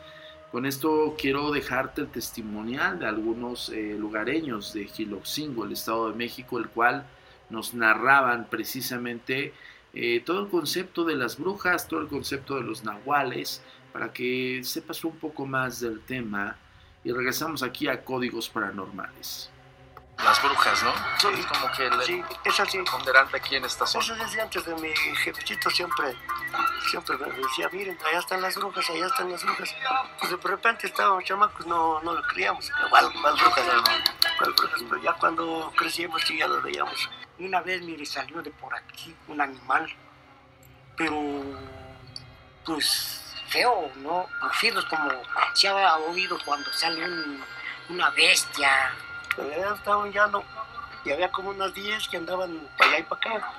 Con 0.52 0.66
esto 0.66 1.16
quiero 1.18 1.50
dejarte 1.50 2.02
el 2.02 2.08
testimonial 2.08 3.00
de 3.00 3.06
algunos 3.06 3.70
eh, 3.70 3.96
lugareños 3.98 4.72
de 4.72 4.86
Giloxingo, 4.86 5.64
el 5.64 5.72
Estado 5.72 6.10
de 6.10 6.16
México, 6.16 6.58
el 6.58 6.68
cual 6.68 7.04
nos 7.50 7.74
narraban 7.74 8.46
precisamente 8.48 9.52
eh, 9.92 10.22
todo 10.24 10.42
el 10.44 10.48
concepto 10.48 11.04
de 11.04 11.16
las 11.16 11.38
brujas, 11.38 11.88
todo 11.88 12.00
el 12.00 12.06
concepto 12.06 12.54
de 12.54 12.62
los 12.62 12.84
nahuales, 12.84 13.62
para 13.92 14.12
que 14.12 14.60
sepas 14.62 15.04
un 15.04 15.16
poco 15.16 15.46
más 15.46 15.80
del 15.80 16.00
tema 16.00 16.56
y 17.04 17.12
regresamos 17.12 17.62
aquí 17.62 17.88
a 17.88 18.04
Códigos 18.04 18.48
Paranormales. 18.48 19.50
Las 20.22 20.40
brujas, 20.42 20.82
¿no? 20.82 20.92
Sí, 21.18 21.28
Es 21.40 21.46
como 21.46 21.70
que 21.72 21.86
el 21.86 22.02
sí, 22.04 22.22
eso 22.44 22.64
sí. 22.66 22.78
ponderante 22.90 23.36
aquí 23.36 23.56
en 23.56 23.64
esta 23.64 23.84
Eso 23.84 24.00
zona. 24.00 24.24
desde 24.24 24.40
antes 24.40 24.64
de 24.64 24.74
mi 24.76 24.88
jefecito 24.96 25.68
siempre, 25.70 26.16
siempre 26.88 27.16
me 27.18 27.26
decía, 27.30 27.68
miren, 27.70 27.98
allá 28.08 28.18
están 28.20 28.40
las 28.40 28.54
brujas, 28.54 28.88
allá 28.88 29.06
están 29.06 29.30
las 29.30 29.42
brujas. 29.44 29.74
Pues 30.20 30.30
de 30.30 30.36
repente 30.48 30.86
estábamos 30.86 31.24
chamacos, 31.24 31.66
no, 31.66 32.00
no 32.02 32.12
lo 32.14 32.22
creíamos. 32.28 32.70
¿Cuál, 32.88 33.12
cuál 33.20 33.34
brujas? 33.34 33.64
¿Cuál 34.38 34.52
brujas? 34.54 34.80
Pero 34.88 35.02
ya 35.02 35.12
cuando 35.14 35.72
crecimos 35.76 36.22
sí 36.26 36.38
ya 36.38 36.46
lo 36.48 36.62
veíamos. 36.62 37.08
Una 37.38 37.60
vez, 37.60 37.82
mire, 37.82 38.06
salió 38.06 38.40
de 38.40 38.50
por 38.52 38.74
aquí 38.74 39.14
un 39.28 39.40
animal, 39.40 39.92
pero 40.96 41.20
pues 42.64 43.20
feo, 43.48 43.90
¿no? 43.96 44.26
Rugidos 44.40 44.84
como 44.86 45.10
se 45.54 45.68
ha 45.68 45.96
oído 45.96 46.38
cuando 46.44 46.72
sale 46.72 47.04
un- 47.04 47.44
una 47.90 48.10
bestia. 48.10 48.92
Ya 49.36 49.74
estaban 49.74 50.12
ya 50.12 50.26
no, 50.28 50.44
y 51.04 51.12
había 51.12 51.30
como 51.30 51.50
unas 51.50 51.74
10 51.74 52.08
que 52.08 52.16
andaban 52.16 52.68
para 52.78 52.90
allá 52.90 52.98
y 53.00 53.02
para 53.04 53.36
acá. 53.36 53.52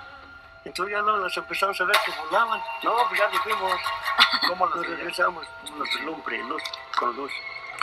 Entonces 0.64 0.96
ya 0.96 1.02
no 1.02 1.18
las 1.18 1.36
empezamos 1.38 1.80
a 1.80 1.84
ver 1.84 1.96
que 2.06 2.12
volaban. 2.22 2.60
No, 2.84 2.96
pues 3.08 3.20
ya 3.20 3.30
nos 3.30 3.42
fuimos. 3.42 3.72
¿Cómo 4.48 4.68
nos 4.68 4.88
regresamos? 4.88 5.46
Unos 5.72 5.90
de 5.94 6.02
lumbre, 6.02 6.44
luz, 6.44 6.64
con 6.98 7.16
luz, 7.16 7.32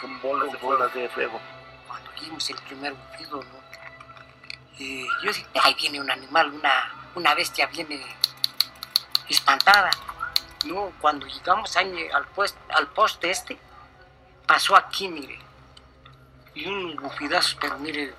con 0.01 0.21
bolas, 0.21 0.53
de, 0.53 0.59
bolas 0.59 0.93
de 0.95 1.09
fuego. 1.11 1.41
Cuando 1.87 2.11
vimos 2.21 2.51
el 2.51 2.57
primer 2.63 2.95
rugido, 2.95 3.37
¿no? 3.43 3.63
Y 4.79 5.05
yo 5.23 5.33
dije, 5.33 5.47
ahí 5.63 5.75
viene 5.75 6.01
un 6.01 6.11
animal, 6.11 6.51
una, 6.53 6.93
una 7.15 7.35
bestia 7.35 7.67
viene 7.67 8.05
espantada. 9.29 9.91
No, 10.65 10.93
cuando 11.01 11.27
llegamos 11.27 11.77
ahí 11.77 12.09
al, 12.13 12.27
pues- 12.29 12.57
al 12.75 12.89
poste 12.89 13.31
este, 13.31 13.59
pasó 14.47 14.75
aquí, 14.75 15.09
mire. 15.09 15.39
Y 16.55 16.67
un 16.67 16.97
rugidazo, 16.97 17.57
pero 17.61 17.79
mire, 17.79 18.15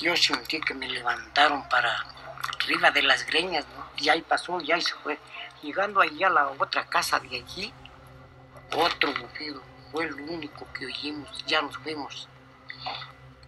yo 0.00 0.16
sentí 0.16 0.60
que 0.60 0.74
me 0.74 0.88
levantaron 0.88 1.68
para 1.68 2.04
arriba 2.60 2.90
de 2.90 3.02
las 3.02 3.26
greñas, 3.26 3.64
¿no? 3.76 3.84
Y 3.96 4.08
ahí 4.08 4.22
pasó, 4.22 4.60
y 4.60 4.72
ahí 4.72 4.80
se 4.80 4.94
fue. 4.94 5.18
Llegando 5.62 6.00
allí 6.00 6.22
a 6.24 6.30
la 6.30 6.48
otra 6.48 6.86
casa 6.86 7.18
de 7.20 7.36
allí, 7.36 7.72
otro 8.74 9.12
rugido. 9.12 9.62
Fue 9.90 10.04
el 10.04 10.14
único 10.14 10.66
que 10.72 10.86
oímos, 10.86 11.44
ya 11.46 11.60
nos 11.62 11.76
fuimos. 11.78 12.28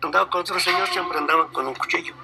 Andaba 0.03 0.29
con 0.29 0.43
otro 0.43 0.61
señor, 0.61 0.87
siempre 0.89 1.17
andaban 1.19 1.49
con 1.49 1.67
un 1.67 1.75
cuchillo. 1.75 2.15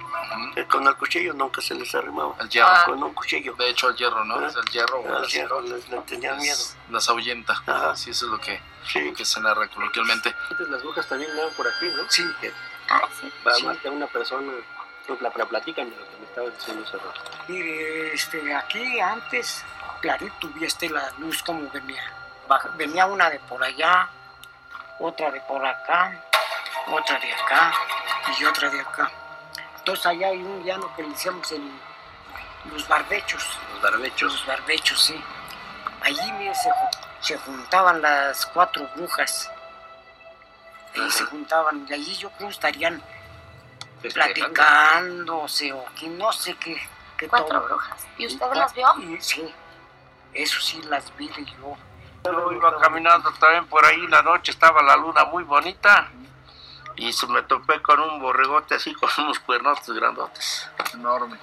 Eh, 0.55 0.65
Con 0.65 0.85
el 0.87 0.95
cuchillo 0.95 1.33
nunca 1.33 1.61
se 1.61 1.73
les 1.73 1.93
arrimaba. 1.95 2.35
El 2.39 2.47
hierro. 2.49 2.69
Con 2.85 3.03
un 3.03 3.13
cuchillo. 3.13 3.53
De 3.55 3.69
hecho, 3.69 3.89
el 3.89 3.95
hierro, 3.95 4.23
¿no? 4.23 4.35
Ah. 4.35 4.47
Es 4.47 4.55
el 4.55 4.65
hierro. 4.65 5.03
Al 5.07 5.21
las- 5.23 5.31
hierro 5.33 5.61
les, 5.61 5.89
les 5.89 6.05
tenían 6.05 6.37
miedo. 6.37 6.57
las, 6.89 7.09
ahuyenta. 7.09 7.53
Ajá. 7.65 7.95
Sí, 7.95 8.11
eso 8.11 8.25
es 8.27 8.31
lo 8.31 8.37
que, 8.39 8.61
Sí. 8.87 8.99
lo 9.01 9.13
que 9.15 9.25
se 9.25 9.39
narra 9.41 9.67
coloquialmente. 9.67 10.33
Antes 10.51 10.69
las 10.69 10.83
brujas 10.83 11.07
también 11.07 11.31
andaban 11.31 11.53
por 11.53 11.67
aquí, 11.67 11.87
¿no? 11.89 12.03
Sí, 12.09 12.23
Ah, 12.89 13.01
sí. 13.19 13.31
Va 13.47 13.53
Sí. 13.55 13.65
más 13.65 13.77
que 13.77 13.89
una 13.89 14.07
persona, 14.07 14.51
pues, 15.07 15.21
la, 15.21 15.31
la 15.35 15.45
platican 15.45 15.89
de 15.89 15.95
lo 15.95 16.03
que 16.05 16.17
me 16.17 16.25
estabas 16.25 16.53
diciendo 16.57 16.83
hace 16.85 16.97
rato. 16.97 17.21
Mire, 17.47 18.13
este, 18.13 18.53
aquí 18.53 18.99
antes, 18.99 19.63
clarito, 20.01 20.47
viste 20.55 20.89
la 20.89 21.11
luz 21.17 21.41
como 21.41 21.69
venía. 21.71 22.03
Venía 22.75 23.05
una 23.05 23.29
de 23.29 23.39
por 23.39 23.63
allá, 23.63 24.09
otra 24.99 25.31
de 25.31 25.39
por 25.41 25.65
acá, 25.65 26.21
otra 26.87 27.19
de 27.19 27.33
acá 27.33 27.73
y 28.39 28.45
otra 28.45 28.69
de 28.69 28.81
acá. 28.81 29.11
Entonces 29.77 30.05
allá 30.05 30.27
hay 30.27 30.37
un 30.43 30.63
llano 30.63 30.93
que 30.95 31.03
le 31.03 31.09
decíamos 31.09 31.51
el, 31.51 31.71
los 32.71 32.87
barbechos. 32.87 33.43
Los 33.73 33.81
barbechos. 33.81 34.31
Los 34.33 34.45
barbechos, 34.45 35.01
sí. 35.01 35.23
Allí 36.01 36.31
mire, 36.33 36.53
se, 36.55 36.69
ju- 36.69 36.89
se 37.19 37.37
juntaban 37.39 38.01
las 38.01 38.45
cuatro 38.47 38.87
brujas. 38.95 39.49
Y 40.93 41.09
se 41.09 41.23
juntaban, 41.25 41.85
y 41.89 41.93
allí 41.93 42.15
yo 42.17 42.29
creo 42.31 42.49
estarían 42.49 43.01
platicándose 44.13 45.71
o 45.73 45.85
que 45.95 46.07
no 46.07 46.31
sé 46.33 46.55
qué. 46.55 46.75
qué 47.17 47.27
Cuatro 47.27 47.47
todo. 47.59 47.67
brujas. 47.67 48.07
¿Y 48.17 48.27
usted 48.27 48.45
las 48.53 48.73
vio? 48.73 48.87
Y 48.99 49.21
Sí, 49.21 49.53
eso 50.33 50.59
sí 50.59 50.81
las 50.83 51.15
vi 51.17 51.27
de 51.29 51.45
yo. 51.45 51.75
Yo 52.23 52.51
iba 52.51 52.79
caminando 52.79 53.31
también 53.39 53.65
por 53.67 53.83
ahí, 53.85 54.05
la 54.07 54.21
noche 54.21 54.51
estaba 54.51 54.81
la 54.83 54.95
luna 54.95 55.25
muy 55.25 55.43
bonita 55.43 56.07
y 57.07 57.13
se 57.13 57.27
me 57.27 57.41
topé 57.43 57.81
con 57.81 57.99
un 57.99 58.19
borregote 58.21 58.75
así 58.75 58.93
con 58.95 59.09
unos 59.19 59.39
cuernotes 59.39 59.89
grandotes, 59.89 60.69
Enorme. 60.93 61.37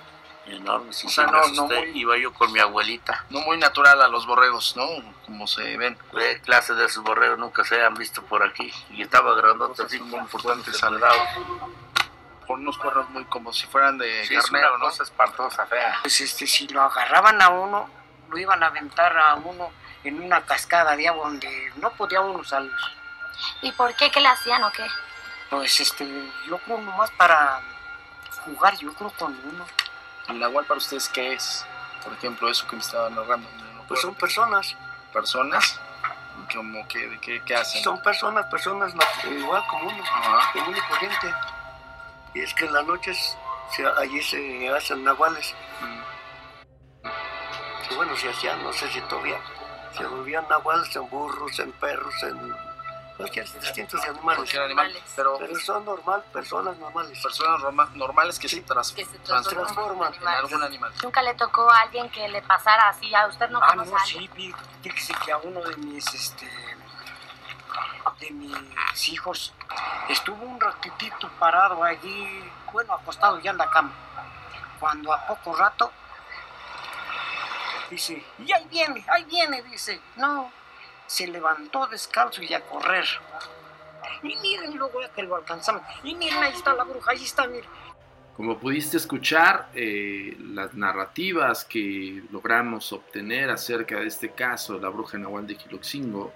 O 0.89 0.93
sea, 0.93 1.09
sí 1.11 1.21
me 1.21 1.27
no- 1.33 1.49
no 1.49 1.67
muy- 1.67 1.91
Iba 2.01 2.17
yo 2.17 2.33
con 2.33 2.51
mi 2.53 2.59
abuelita. 2.59 3.27
No 3.29 3.41
muy 3.41 3.59
natural 3.59 4.01
a 4.01 4.09
los 4.09 4.27
borregos, 4.27 4.77
¿no? 4.77 4.87
Como 5.27 5.47
se 5.47 5.77
ven. 5.77 5.99
¿Qué 6.11 6.41
clase 6.41 6.73
de 6.73 6.87
esos 6.87 7.05
borregos 7.05 7.39
nunca 7.39 7.65
se 7.65 7.83
han 7.85 7.93
visto 7.95 8.23
por 8.23 8.43
aquí? 8.43 8.73
Y 8.91 9.03
estaba 9.03 9.35
grandote 9.35 9.83
así 9.83 9.99
muy 10.01 10.11
como 10.13 10.23
importantes 10.23 10.79
soldado. 10.79 11.19
Con 12.47 12.61
unos 12.61 12.79
cuernos 12.79 13.11
muy 13.11 13.25
como 13.27 13.53
si 13.53 13.67
fueran 13.67 13.99
de 13.99 14.25
Sí, 14.27 14.35
es 14.37 14.43
carnero, 14.45 14.71
una 14.77 14.79
¿no? 14.79 14.85
cosa 14.87 15.03
espantosa, 15.03 15.67
fea. 15.67 15.99
Pues 16.01 16.19
este, 16.23 16.47
si 16.47 16.67
lo 16.69 16.81
agarraban 16.81 17.43
a 17.43 17.51
uno, 17.51 17.91
lo 18.31 18.39
iban 18.39 18.63
a 18.63 18.69
aventar 18.69 19.19
a 19.19 19.35
uno 19.35 19.71
en 20.03 20.23
una 20.23 20.41
cascada 20.47 20.97
de 20.97 21.09
agua 21.09 21.27
donde 21.29 21.73
no 21.77 21.91
podía 21.91 22.23
uno 22.23 22.43
salir. 22.43 22.73
¿Y 23.61 23.71
por 23.73 23.93
qué? 23.97 24.11
¿Qué 24.11 24.21
le 24.21 24.29
hacían 24.29 24.65
o 24.65 24.73
qué? 24.73 24.87
Pues 25.51 25.81
este, 25.81 26.07
yo 26.47 26.59
creo 26.59 26.79
nomás 26.79 27.11
para 27.13 27.61
jugar, 28.45 28.77
yo 28.79 28.93
creo 28.95 29.11
con 29.11 29.33
uno. 29.45 29.65
¿El 30.29 30.39
nahual 30.41 30.67
para 30.67 30.79
ustedes 30.79 31.09
qué 31.09 31.33
es? 31.35 31.65
Por 32.05 32.13
ejemplo, 32.13 32.51
eso 32.51 32.67
que 32.67 32.77
me 32.77 32.83
estaba 32.83 33.09
narrando. 33.09 33.49
¿no? 33.75 33.83
Pues 33.85 34.01
son 34.01 34.15
personas, 34.15 34.77
personas. 35.13 35.81
Como 36.55 36.87
que, 36.89 36.99
de 37.09 37.19
qué, 37.19 37.43
qué 37.45 37.55
hacen? 37.57 37.83
son 37.83 38.01
personas, 38.03 38.47
personas 38.47 38.95
igual 39.31 39.63
como 39.67 39.89
uno, 39.91 40.03
Ajá. 40.05 40.53
común 40.53 40.75
y 40.77 40.81
corriente. 40.93 41.35
Y 42.35 42.41
es 42.41 42.55
que 42.55 42.65
en 42.67 42.73
las 42.73 42.87
noches 42.87 43.37
se- 43.75 43.87
allí 43.87 44.23
se 44.23 44.69
hacen 44.75 45.05
nahuales. 45.05 45.55
Mm. 45.81 47.09
que 47.89 47.95
bueno, 47.97 48.17
se 48.17 48.29
hacían, 48.31 48.63
no 48.63 48.73
sé 48.73 48.91
si 48.93 49.01
todavía, 49.03 49.39
se 49.97 50.05
volvían 50.07 50.47
nahuales 50.49 50.95
en 50.97 51.09
burros, 51.11 51.59
en 51.59 51.73
perros, 51.73 52.15
en 52.23 52.55
cualquier 53.19 53.45
distintos 53.61 54.03
animales. 54.05 54.37
Cualquier 54.37 54.63
animal. 54.63 54.95
Pero 55.17 55.37
Pero 55.39 55.57
son 55.59 55.85
normal, 55.85 56.25
personas 56.33 56.77
normales. 56.79 57.21
personas 57.23 57.61
roma- 57.61 57.91
normales 57.95 58.39
que 58.39 58.49
se, 58.49 58.63
tras- 58.63 58.93
Que 58.93 59.05
se 59.05 59.19
trans- 59.19 59.47
transforman. 59.49 60.15
en 60.15 60.27
algún 60.29 60.63
animal. 60.63 60.93
¿Nunca 61.03 61.21
le 61.23 61.35
tocó 61.35 61.71
a 61.71 61.81
alguien 61.81 62.09
que 62.11 62.27
le 62.29 62.41
pasara 62.43 62.89
así? 62.89 63.15
¿A 63.15 63.27
usted 63.27 63.51
no 63.51 63.61
Ah, 63.63 63.67
conoce 63.69 63.91
no, 63.91 63.97
a 63.97 64.05
sí, 64.07 64.31
vi- 64.35 64.55
fíjese 64.83 65.13
que 65.25 65.33
a 65.33 65.39
uno 65.39 65.61
de 65.61 65.77
mis, 65.77 66.07
este, 66.15 66.49
de 68.21 68.31
mis 68.31 69.09
hijos 69.11 69.53
estuvo 70.09 70.45
un 70.45 70.59
ratitito 70.61 71.29
parado 71.39 71.83
allí, 71.85 72.51
bueno, 72.73 72.95
acostado 72.95 73.39
ya 73.41 73.51
en 73.51 73.59
la 73.59 73.69
cama. 73.71 73.93
Cuando 74.81 75.13
a 75.13 75.27
poco 75.27 75.55
rato 75.57 75.93
dice, 77.91 78.25
y 78.39 78.53
ahí 78.53 78.67
viene, 78.71 79.05
ahí 79.09 79.25
viene, 79.25 79.63
dice, 79.63 80.01
no, 80.17 80.51
se 81.09 81.27
levantó 81.27 81.87
descalzo 81.89 82.43
y 82.43 82.53
a 82.55 82.61
correr. 82.61 83.07
Y 84.23 84.37
miren, 84.37 84.77
luego 84.77 85.01
que 85.15 85.23
lo 85.23 85.37
alcanzamos, 85.37 85.83
y 86.05 86.15
miren, 86.15 86.39
ahí 86.39 86.53
está 86.53 86.75
la 86.75 86.85
bruja, 86.85 87.11
ahí 87.11 87.25
está, 87.25 87.47
miren. 87.47 87.69
Como 88.37 88.59
pudiste 88.59 88.97
escuchar, 88.99 89.69
eh, 89.75 90.37
las 90.53 90.75
narrativas 90.75 91.65
que 91.65 92.23
logramos 92.31 92.93
obtener 92.93 93.51
acerca 93.51 93.99
de 93.99 94.07
este 94.07 94.31
caso 94.31 94.75
de 94.75 94.81
la 94.81 94.91
bruja 94.91 95.19
nahual 95.19 95.47
de 95.47 95.57
Quiloxingo, 95.57 96.33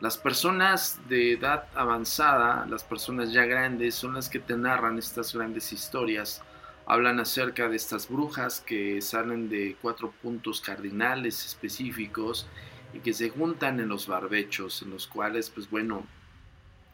las 0.00 0.16
personas 0.16 0.98
de 1.08 1.32
edad 1.32 1.66
avanzada, 1.74 2.64
las 2.66 2.84
personas 2.84 3.32
ya 3.32 3.44
grandes, 3.44 3.96
son 3.96 4.14
las 4.14 4.30
que 4.30 4.38
te 4.38 4.56
narran 4.56 4.98
estas 4.98 5.34
grandes 5.34 5.74
historias. 5.74 6.42
Hablan 6.86 7.20
acerca 7.20 7.68
de 7.68 7.76
estas 7.76 8.08
brujas 8.08 8.60
que 8.60 9.02
salen 9.02 9.50
de 9.50 9.76
cuatro 9.82 10.14
puntos 10.22 10.62
cardinales 10.62 11.44
específicos 11.44 12.46
y 12.92 13.00
que 13.00 13.12
se 13.12 13.30
juntan 13.30 13.80
en 13.80 13.88
los 13.88 14.06
barbechos, 14.06 14.82
en 14.82 14.90
los 14.90 15.06
cuales, 15.06 15.50
pues 15.50 15.70
bueno, 15.70 16.06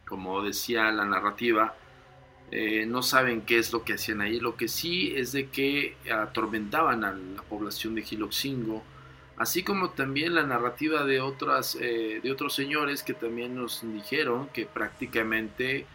como 0.07 0.43
decía 0.43 0.91
la 0.91 1.05
narrativa, 1.05 1.75
eh, 2.51 2.85
no 2.85 3.03
saben 3.03 3.41
qué 3.41 3.57
es 3.59 3.73
lo 3.73 3.83
que 3.83 3.93
hacían 3.93 4.21
ahí. 4.21 4.39
Lo 4.39 4.55
que 4.55 4.67
sí 4.67 5.13
es 5.15 5.31
de 5.31 5.47
que 5.47 5.97
atormentaban 6.11 7.03
a 7.03 7.11
la 7.11 7.41
población 7.43 7.95
de 7.95 8.03
Giloxingo, 8.03 8.83
así 9.37 9.63
como 9.63 9.89
también 9.91 10.35
la 10.35 10.43
narrativa 10.43 11.03
de, 11.05 11.19
otras, 11.19 11.77
eh, 11.79 12.19
de 12.23 12.31
otros 12.31 12.55
señores 12.55 13.03
que 13.03 13.13
también 13.13 13.55
nos 13.55 13.81
dijeron 13.93 14.47
que 14.53 14.65
prácticamente 14.65 15.85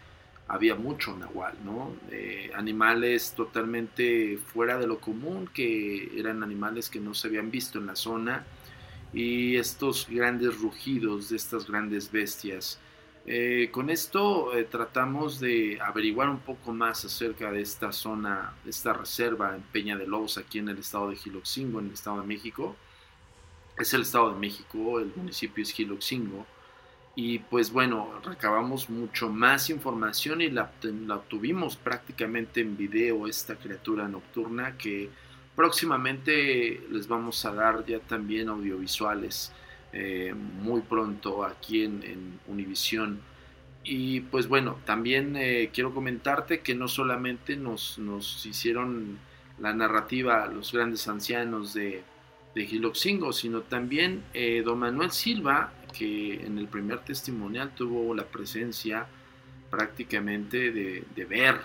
había 0.47 0.75
mucho 0.75 1.15
nahual, 1.17 1.57
¿no? 1.63 1.95
Eh, 2.11 2.51
animales 2.53 3.33
totalmente 3.35 4.37
fuera 4.37 4.77
de 4.77 4.87
lo 4.87 4.99
común, 4.99 5.49
que 5.51 6.11
eran 6.19 6.43
animales 6.43 6.89
que 6.89 6.99
no 6.99 7.13
se 7.13 7.27
habían 7.27 7.49
visto 7.49 7.79
en 7.79 7.87
la 7.87 7.95
zona, 7.95 8.45
y 9.13 9.57
estos 9.57 10.07
grandes 10.09 10.59
rugidos 10.59 11.29
de 11.29 11.37
estas 11.37 11.67
grandes 11.67 12.11
bestias. 12.11 12.79
Eh, 13.25 13.69
con 13.71 13.89
esto 13.89 14.53
eh, 14.53 14.65
tratamos 14.65 15.39
de 15.39 15.79
averiguar 15.79 16.27
un 16.27 16.39
poco 16.39 16.73
más 16.73 17.05
acerca 17.05 17.51
de 17.51 17.61
esta 17.61 17.93
zona, 17.93 18.53
de 18.65 18.71
esta 18.71 18.91
reserva 18.91 19.55
en 19.55 19.61
Peña 19.61 19.95
de 19.95 20.07
Lobos, 20.07 20.37
aquí 20.37 20.59
en 20.59 20.67
el 20.67 20.79
estado 20.79 21.09
de 21.09 21.15
Giloxingo, 21.15 21.79
en 21.79 21.87
el 21.87 21.93
estado 21.93 22.19
de 22.19 22.27
México. 22.27 22.75
es 23.77 23.93
el 23.93 24.01
Estado 24.03 24.33
de 24.33 24.39
México, 24.39 24.99
el 24.99 25.11
municipio 25.15 25.63
es 25.63 25.71
Giloxingo. 25.71 26.45
Y 27.15 27.39
pues 27.39 27.71
bueno, 27.71 28.19
recabamos 28.23 28.89
mucho 28.89 29.29
más 29.29 29.69
información 29.69 30.41
y 30.41 30.49
la, 30.49 30.71
la 30.81 31.15
obtuvimos 31.15 31.75
prácticamente 31.77 32.61
en 32.61 32.75
video 32.75 33.27
esta 33.27 33.55
criatura 33.55 34.07
nocturna 34.07 34.77
que 34.77 35.09
próximamente 35.55 36.81
les 36.89 37.07
vamos 37.07 37.43
a 37.45 37.53
dar 37.53 37.85
ya 37.85 37.99
también 37.99 38.49
audiovisuales 38.49 39.51
eh, 39.91 40.33
muy 40.33 40.81
pronto 40.81 41.45
aquí 41.45 41.83
en, 41.83 42.39
Univisión. 42.47 43.21
Y 43.83 44.21
pues 44.21 44.47
bueno, 44.47 44.79
también 44.85 45.35
eh, 45.35 45.69
quiero 45.73 45.93
comentarte 45.93 46.61
que 46.61 46.73
no 46.73 46.87
solamente 46.87 47.55
nos, 47.55 47.99
nos, 47.99 48.45
hicieron 48.45 49.19
la 49.59 49.73
narrativa 49.73 50.47
los 50.47 50.71
grandes 50.71 51.07
ancianos 51.07 51.73
de, 51.73 52.03
de 52.55 52.65
Giloxingo, 52.65 53.33
sino 53.33 53.61
también 53.61 54.23
eh, 54.33 54.63
don 54.65 54.79
Manuel 54.79 55.11
Silva, 55.11 55.73
que 55.97 56.45
en 56.45 56.57
el 56.57 56.67
primer 56.67 56.99
testimonial 56.99 57.75
tuvo 57.75 58.15
la 58.15 58.25
presencia 58.25 59.05
prácticamente 59.69 60.71
de, 60.71 61.03
de 61.15 61.25
ver 61.25 61.59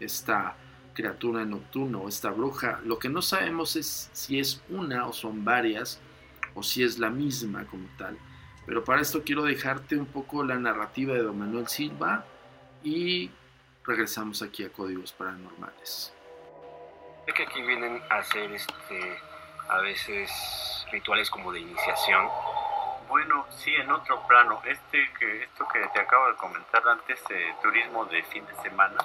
esta 0.00 0.56
criatura 0.94 1.44
nocturna 1.44 1.98
o 1.98 2.08
esta 2.08 2.30
bruja. 2.30 2.80
Lo 2.84 2.98
que 2.98 3.08
no 3.08 3.20
sabemos 3.20 3.76
es 3.76 4.08
si 4.12 4.38
es 4.38 4.62
una 4.70 5.06
o 5.06 5.12
son 5.12 5.44
varias 5.44 6.00
o 6.54 6.62
si 6.62 6.82
es 6.82 6.98
la 6.98 7.10
misma 7.10 7.66
como 7.66 7.86
tal. 7.98 8.16
Pero 8.66 8.82
para 8.84 9.02
esto 9.02 9.22
quiero 9.24 9.42
dejarte 9.42 9.96
un 9.96 10.06
poco 10.06 10.42
la 10.42 10.56
narrativa 10.56 11.14
de 11.14 11.22
Don 11.22 11.38
Manuel 11.38 11.68
Silva 11.68 12.24
y 12.82 13.30
regresamos 13.84 14.40
aquí 14.42 14.64
a 14.64 14.72
Códigos 14.72 15.12
Paranormales. 15.12 16.14
Es 17.26 17.34
que 17.34 17.42
aquí 17.42 17.62
vienen 17.62 18.00
a 18.10 18.16
hacer 18.16 18.50
este, 18.52 19.18
a 19.68 19.78
veces 19.80 20.30
rituales 20.92 21.28
como 21.28 21.52
de 21.52 21.60
iniciación. 21.60 22.28
Bueno, 23.08 23.46
sí, 23.50 23.74
en 23.74 23.90
otro 23.90 24.26
plano. 24.26 24.60
Este 24.64 25.10
que 25.18 25.44
esto 25.44 25.66
que 25.72 25.80
te 25.92 26.00
acabo 26.00 26.28
de 26.28 26.36
comentar 26.36 26.82
antes, 26.88 27.20
eh, 27.30 27.54
turismo 27.62 28.04
de 28.06 28.22
fin 28.24 28.44
de 28.46 28.54
semana. 28.62 28.96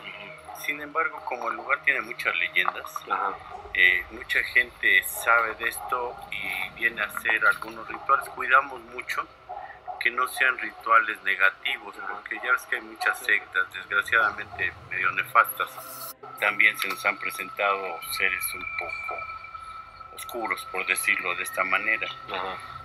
Sin 0.65 0.82
embargo, 0.82 1.22
como 1.26 1.50
el 1.50 1.56
lugar 1.56 1.82
tiene 1.84 2.02
muchas 2.02 2.36
leyendas, 2.36 2.91
eh, 3.74 4.06
mucha 4.12 4.43
gente 4.43 5.04
sabe 5.04 5.56
de 5.56 5.69
esto 5.69 6.15
y 6.32 6.69
viene 6.80 7.02
a 7.02 7.06
hacer 7.06 7.45
algunos 7.45 7.88
rituales. 7.88 8.28
Cuidamos 8.30 8.82
mucho 8.93 9.28
que 10.00 10.12
no 10.12 10.28
sean 10.28 10.58
rituales 10.58 11.22
negativos, 11.24 11.95
porque 12.10 12.39
ya 12.43 12.52
ves 12.52 12.62
que 12.69 12.78
hay 12.78 12.82
muchas 12.82 13.19
sectas, 13.19 13.74
desgraciadamente 13.74 14.74
medio 14.89 15.12
nefastas. 15.12 16.15
También 16.39 16.78
se 16.78 16.88
nos 16.88 17.06
han 17.06 17.17
presentado 17.17 18.00
seres 18.17 18.43
un 18.54 18.65
poco 18.80 20.15
oscuros, 20.15 20.65
por 20.72 20.86
decirlo 20.86 21.36
de 21.36 21.43
esta 21.43 21.63
manera. 21.63 22.08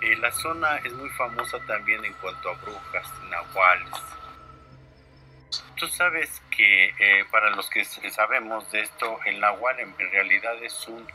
Eh, 0.00 0.16
la 0.16 0.32
zona 0.32 0.78
es 0.78 0.92
muy 0.92 1.08
famosa 1.10 1.58
también 1.66 2.04
en 2.04 2.12
cuanto 2.14 2.50
a 2.50 2.54
brujas, 2.54 3.08
nahuales. 3.30 3.90
Tú 5.84 5.90
sabes 5.90 6.40
que 6.50 6.94
eh, 6.98 7.26
para 7.30 7.50
los 7.50 7.68
que 7.68 7.84
sabemos 7.84 8.72
de 8.72 8.80
esto, 8.80 9.20
el 9.26 9.38
nahual 9.38 9.78
en 9.80 9.94
realidad 9.98 10.54
es 10.62 10.88
un, 10.88 11.06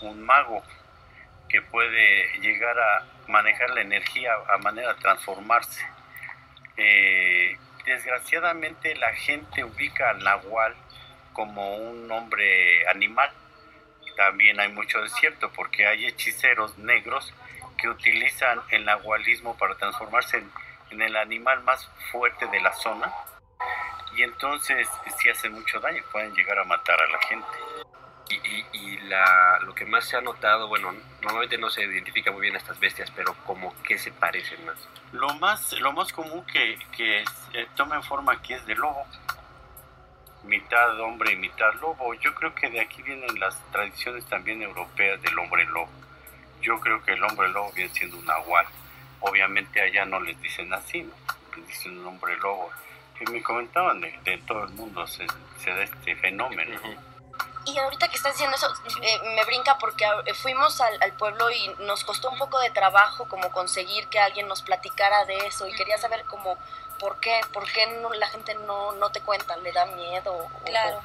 un 0.00 0.22
mago 0.22 0.62
que 1.48 1.60
puede 1.60 2.38
llegar 2.38 2.78
a 2.78 3.04
manejar 3.26 3.70
la 3.70 3.80
energía 3.80 4.32
a 4.48 4.58
manera 4.58 4.94
de 4.94 5.00
transformarse. 5.00 5.84
Eh, 6.76 7.58
desgraciadamente 7.84 8.94
la 8.94 9.12
gente 9.12 9.64
ubica 9.64 10.10
al 10.10 10.22
nahual 10.22 10.76
como 11.32 11.78
un 11.78 12.08
hombre 12.12 12.86
animal. 12.90 13.28
También 14.16 14.60
hay 14.60 14.68
mucho 14.68 15.02
desierto 15.02 15.50
porque 15.50 15.84
hay 15.84 16.06
hechiceros 16.06 16.78
negros 16.78 17.34
que 17.76 17.88
utilizan 17.88 18.60
el 18.70 18.84
nahualismo 18.84 19.58
para 19.58 19.74
transformarse 19.74 20.36
en, 20.36 20.48
en 20.90 21.02
el 21.02 21.16
animal 21.16 21.64
más 21.64 21.90
fuerte 22.12 22.46
de 22.46 22.60
la 22.60 22.72
zona. 22.72 23.12
Y 24.14 24.22
entonces 24.22 24.88
si 25.18 25.30
hacen 25.30 25.52
mucho 25.52 25.80
daño, 25.80 26.02
pueden 26.10 26.34
llegar 26.34 26.58
a 26.58 26.64
matar 26.64 27.00
a 27.00 27.06
la 27.10 27.18
gente. 27.20 27.46
Y, 28.28 28.64
y, 28.72 28.98
la, 29.08 29.58
lo 29.62 29.74
que 29.74 29.84
más 29.84 30.06
se 30.06 30.16
ha 30.16 30.20
notado, 30.22 30.66
bueno, 30.66 30.94
normalmente 31.20 31.58
no 31.58 31.68
se 31.68 31.82
identifica 31.82 32.30
muy 32.30 32.42
bien 32.42 32.54
a 32.54 32.58
estas 32.58 32.80
bestias, 32.80 33.10
pero 33.10 33.34
como 33.44 33.74
que 33.82 33.98
se 33.98 34.10
parecen 34.10 34.64
más. 34.64 34.76
Lo 35.12 35.34
más, 35.34 35.72
lo 35.80 35.92
más 35.92 36.12
común 36.12 36.44
que, 36.46 36.78
que 36.96 37.20
eh, 37.52 37.66
tomen 37.76 38.02
forma 38.02 38.32
aquí 38.32 38.54
es 38.54 38.64
de 38.64 38.74
lobo. 38.74 39.06
Mitad 40.44 40.98
hombre 41.00 41.32
y 41.32 41.36
mitad 41.36 41.74
lobo. 41.74 42.14
Yo 42.14 42.34
creo 42.34 42.54
que 42.54 42.70
de 42.70 42.80
aquí 42.80 43.02
vienen 43.02 43.38
las 43.38 43.54
tradiciones 43.70 44.24
también 44.26 44.62
europeas 44.62 45.20
del 45.20 45.38
hombre 45.38 45.64
lobo. 45.66 45.90
Yo 46.62 46.80
creo 46.80 47.02
que 47.02 47.12
el 47.12 47.22
hombre 47.24 47.48
lobo 47.50 47.70
viene 47.72 47.92
siendo 47.92 48.16
un 48.16 48.24
nahual. 48.24 48.66
Obviamente 49.20 49.80
allá 49.80 50.04
no 50.04 50.20
les 50.20 50.40
dicen 50.40 50.72
así, 50.72 51.02
¿no? 51.02 51.12
les 51.56 51.66
dicen 51.66 51.98
un 51.98 52.06
hombre 52.06 52.36
lobo. 52.38 52.70
Que 53.24 53.32
me 53.32 53.42
comentaban 53.42 54.00
de, 54.00 54.10
de 54.24 54.38
todo 54.38 54.64
el 54.64 54.70
mundo 54.70 55.06
se, 55.06 55.26
se 55.62 55.70
da 55.70 55.82
este 55.82 56.16
fenómeno. 56.16 56.80
Uh 56.82 56.88
-huh. 56.88 57.12
Y 57.64 57.78
ahorita 57.78 58.08
que 58.08 58.16
estás 58.16 58.32
diciendo 58.32 58.56
eso, 58.56 58.72
eh, 59.02 59.20
me 59.36 59.44
brinca 59.44 59.78
porque 59.78 60.04
fuimos 60.34 60.80
al, 60.80 61.00
al, 61.00 61.12
pueblo 61.12 61.48
y 61.50 61.68
nos 61.80 62.02
costó 62.02 62.28
un 62.30 62.38
poco 62.38 62.58
de 62.58 62.70
trabajo 62.70 63.28
como 63.28 63.50
conseguir 63.52 64.08
que 64.08 64.18
alguien 64.18 64.48
nos 64.48 64.62
platicara 64.62 65.24
de 65.26 65.46
eso 65.46 65.68
y 65.68 65.72
quería 65.72 65.96
saber 65.96 66.24
como 66.24 66.58
por 66.98 67.20
qué, 67.20 67.40
por 67.52 67.70
qué 67.70 67.86
no, 68.00 68.12
la 68.14 68.26
gente 68.28 68.54
no, 68.66 68.92
no 68.92 69.10
te 69.10 69.20
cuenta, 69.20 69.56
le 69.58 69.70
da 69.70 69.86
miedo. 69.86 70.48
Claro. 70.64 71.02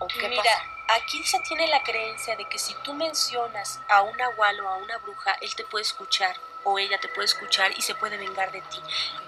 O, 0.00 0.06
o 0.06 0.08
qué 0.08 0.28
Mira, 0.28 0.42
pasa? 0.42 0.96
aquí 0.96 1.22
se 1.24 1.38
tiene 1.40 1.68
la 1.68 1.82
creencia 1.84 2.36
de 2.36 2.46
que 2.46 2.58
si 2.58 2.74
tú 2.82 2.92
mencionas 2.92 3.80
a 3.88 4.02
un 4.02 4.20
agual 4.20 4.58
o 4.60 4.68
a 4.68 4.76
una 4.76 4.98
bruja, 4.98 5.36
él 5.40 5.54
te 5.54 5.64
puede 5.64 5.82
escuchar 5.82 6.36
o 6.68 6.80
ella 6.80 6.98
te 6.98 7.06
puede 7.08 7.26
escuchar 7.26 7.70
y 7.78 7.80
se 7.80 7.94
puede 7.94 8.18
vengar 8.18 8.50
de 8.50 8.60
ti. 8.60 8.78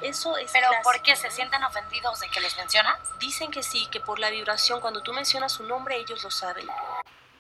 Eso 0.03 0.37
es 0.37 0.51
Pero 0.53 0.68
clásico. 0.68 0.90
¿por 0.90 1.03
qué 1.03 1.14
se 1.14 1.31
sienten 1.31 1.62
ofendidos 1.62 2.18
de 2.18 2.29
que 2.29 2.40
les 2.40 2.57
mencionas? 2.57 2.98
Dicen 3.20 3.53
que 3.53 3.62
sí, 3.62 3.87
que 3.92 4.01
por 4.01 4.18
la 4.18 4.29
vibración, 4.29 4.81
cuando 4.81 5.03
tú 5.03 5.12
mencionas 5.12 5.53
su 5.53 5.62
nombre, 5.62 5.96
ellos 5.96 6.24
lo 6.24 6.33
saben. 6.33 6.66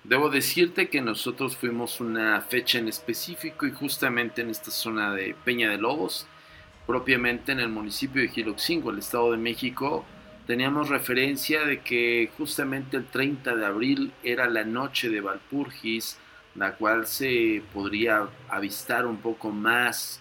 Debo 0.04 0.30
decirte 0.30 0.88
que 0.88 1.00
nosotros 1.00 1.56
fuimos 1.56 1.98
una 1.98 2.40
fecha 2.40 2.78
en 2.78 2.86
específico 2.86 3.66
y 3.66 3.72
justamente 3.72 4.40
en 4.40 4.50
esta 4.50 4.70
zona 4.70 5.12
de 5.12 5.34
Peña 5.44 5.68
de 5.68 5.78
Lobos, 5.78 6.28
propiamente 6.86 7.50
en 7.50 7.58
el 7.58 7.68
municipio 7.68 8.22
de 8.22 8.28
Giloxingo, 8.28 8.90
el 8.90 9.00
Estado 9.00 9.32
de 9.32 9.36
México, 9.36 10.06
teníamos 10.46 10.90
referencia 10.90 11.64
de 11.64 11.80
que 11.80 12.30
justamente 12.38 12.96
el 12.96 13.06
30 13.06 13.56
de 13.56 13.66
abril 13.66 14.12
era 14.22 14.48
la 14.48 14.62
noche 14.62 15.08
de 15.08 15.20
Valpurgis, 15.20 16.18
la 16.58 16.74
cual 16.74 17.06
se 17.06 17.62
podría 17.72 18.28
avistar 18.48 19.06
un 19.06 19.18
poco 19.18 19.50
más, 19.50 20.20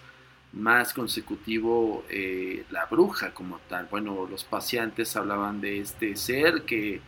más 0.52 0.94
consecutivo 0.94 2.04
eh, 2.08 2.64
la 2.70 2.86
bruja 2.86 3.34
como 3.34 3.58
tal. 3.68 3.86
Bueno, 3.90 4.26
los 4.30 4.44
paseantes 4.44 5.16
hablaban 5.16 5.60
de 5.60 5.80
este 5.80 6.16
ser 6.16 6.62
que 6.62 7.00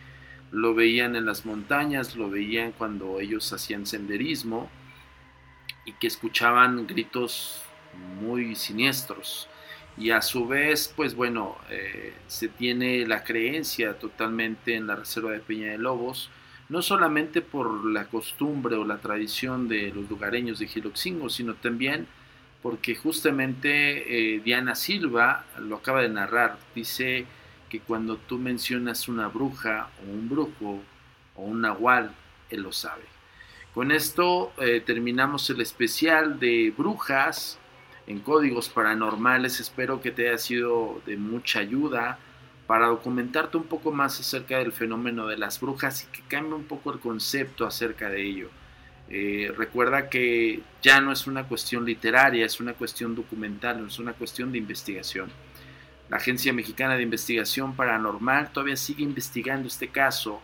lo 0.51 0.75
veían 0.75 1.15
en 1.15 1.27
las 1.27 1.47
montañas, 1.47 2.17
lo 2.17 2.29
veían 2.29 2.73
cuando 2.73 3.21
ellos 3.21 3.53
hacían 3.53 3.87
senderismo 3.87 4.69
y 5.85 5.93
que 5.93 6.09
escuchaban 6.09 6.87
gritos 6.87 7.63
muy 8.21 8.57
siniestros. 8.57 9.49
Y 9.97 10.11
a 10.11 10.23
su 10.23 10.47
vez, 10.47 10.93
pues 10.97 11.15
bueno, 11.15 11.57
eh, 11.69 12.15
se 12.27 12.49
tiene 12.49 13.07
la 13.07 13.23
creencia 13.23 13.99
totalmente 13.99 14.75
en 14.75 14.87
la 14.87 14.97
reserva 14.97 15.33
de 15.33 15.41
Peña 15.41 15.73
de 15.73 15.79
Lobos, 15.79 16.31
no 16.71 16.83
solamente 16.83 17.43
por 17.43 17.85
la 17.85 18.07
costumbre 18.07 18.77
o 18.77 18.85
la 18.85 18.99
tradición 18.99 19.69
de 19.69 19.93
los 19.93 20.09
lugareños 20.09 20.61
de 20.61 20.69
Giloxingo, 20.69 21.29
sino 21.29 21.55
también 21.55 22.07
porque 22.63 22.95
justamente 22.95 24.37
eh, 24.37 24.41
Diana 24.41 24.77
Silva 24.77 25.45
lo 25.59 25.77
acaba 25.77 26.01
de 26.03 26.09
narrar, 26.09 26.59
dice 26.75 27.27
que 27.69 27.81
cuando 27.81 28.17
tú 28.17 28.39
mencionas 28.39 29.09
una 29.09 29.27
bruja 29.29 29.91
o 30.01 30.11
un 30.11 30.29
brujo 30.29 30.81
o 31.35 31.43
un 31.43 31.61
nahual, 31.63 32.13
él 32.51 32.63
lo 32.63 32.73
sabe. 32.73 33.03
Con 33.75 33.91
esto 33.91 34.53
eh, 34.59 34.81
terminamos 34.85 35.51
el 35.51 35.61
especial 35.61 36.39
de 36.39 36.73
brujas 36.77 37.59
en 38.07 38.21
códigos 38.21 38.69
paranormales, 38.69 39.59
espero 39.59 40.01
que 40.01 40.13
te 40.13 40.29
haya 40.29 40.39
sido 40.39 41.03
de 41.05 41.17
mucha 41.17 41.61
ayuda 41.61 42.19
para 42.71 42.87
documentarte 42.87 43.57
un 43.57 43.65
poco 43.65 43.91
más 43.91 44.21
acerca 44.21 44.59
del 44.59 44.71
fenómeno 44.71 45.27
de 45.27 45.37
las 45.37 45.59
brujas 45.59 46.05
y 46.05 46.07
que 46.17 46.23
cambie 46.29 46.55
un 46.55 46.63
poco 46.63 46.93
el 46.93 47.01
concepto 47.01 47.67
acerca 47.67 48.09
de 48.09 48.23
ello. 48.23 48.49
Eh, 49.09 49.53
recuerda 49.57 50.09
que 50.09 50.61
ya 50.81 51.01
no 51.01 51.11
es 51.11 51.27
una 51.27 51.49
cuestión 51.49 51.85
literaria, 51.85 52.47
es 52.47 52.61
una 52.61 52.75
cuestión 52.75 53.17
documental, 53.17 53.85
es 53.85 53.99
una 53.99 54.13
cuestión 54.13 54.53
de 54.53 54.59
investigación. 54.59 55.33
La 56.09 56.19
Agencia 56.19 56.53
Mexicana 56.53 56.95
de 56.95 57.03
Investigación 57.03 57.75
Paranormal 57.75 58.53
todavía 58.53 58.77
sigue 58.77 59.03
investigando 59.03 59.67
este 59.67 59.89
caso 59.89 60.41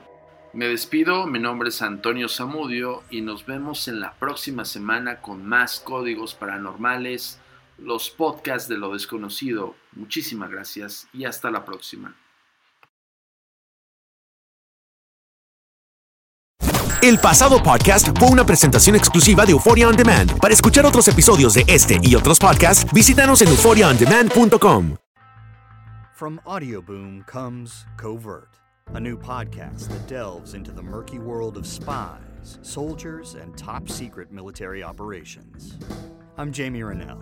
Me 0.53 0.67
despido, 0.67 1.27
mi 1.27 1.39
nombre 1.39 1.69
es 1.69 1.81
Antonio 1.81 2.29
Zamudio 2.29 3.01
y 3.09 3.21
nos 3.21 3.45
vemos 3.45 3.87
en 3.87 3.99
la 3.99 4.13
próxima 4.13 4.63
semana 4.65 5.21
con 5.21 5.45
más 5.45 5.79
códigos 5.79 6.33
paranormales, 6.33 7.39
los 7.77 8.09
podcasts 8.09 8.67
de 8.69 8.77
lo 8.77 8.93
desconocido. 8.93 9.75
Muchísimas 9.93 10.49
gracias 10.49 11.07
y 11.13 11.25
hasta 11.25 11.51
la 11.51 11.65
próxima. 11.65 12.15
El 17.01 17.19
pasado 17.19 17.61
podcast 17.61 18.17
fue 18.17 18.29
una 18.29 18.43
presentación 18.43 18.95
exclusiva 18.95 19.45
de 19.45 19.51
Euphoria 19.51 19.87
On 19.87 19.95
Demand. 19.95 20.39
Para 20.39 20.55
escuchar 20.55 20.87
otros 20.87 21.07
episodios 21.07 21.53
de 21.53 21.63
este 21.67 21.99
y 22.01 22.15
otros 22.15 22.39
podcasts, 22.39 22.91
visítanos 22.91 23.43
en 23.43 23.49
euphoriaondemand.com. 23.49 24.95
From 26.15 26.39
Audioboom 26.45 27.23
comes 27.27 27.85
Covert, 27.97 28.57
a 28.95 28.99
new 28.99 29.17
podcast 29.17 29.89
that 29.89 30.07
delves 30.07 30.55
into 30.55 30.71
the 30.71 30.81
murky 30.81 31.19
world 31.19 31.57
of 31.57 31.67
spies, 31.67 32.57
soldiers, 32.63 33.35
and 33.35 33.55
top 33.55 33.87
secret 33.87 34.31
military 34.31 34.81
operations. 34.81 35.77
I'm 36.37 36.51
Jamie 36.51 36.81
Rennell, 36.81 37.21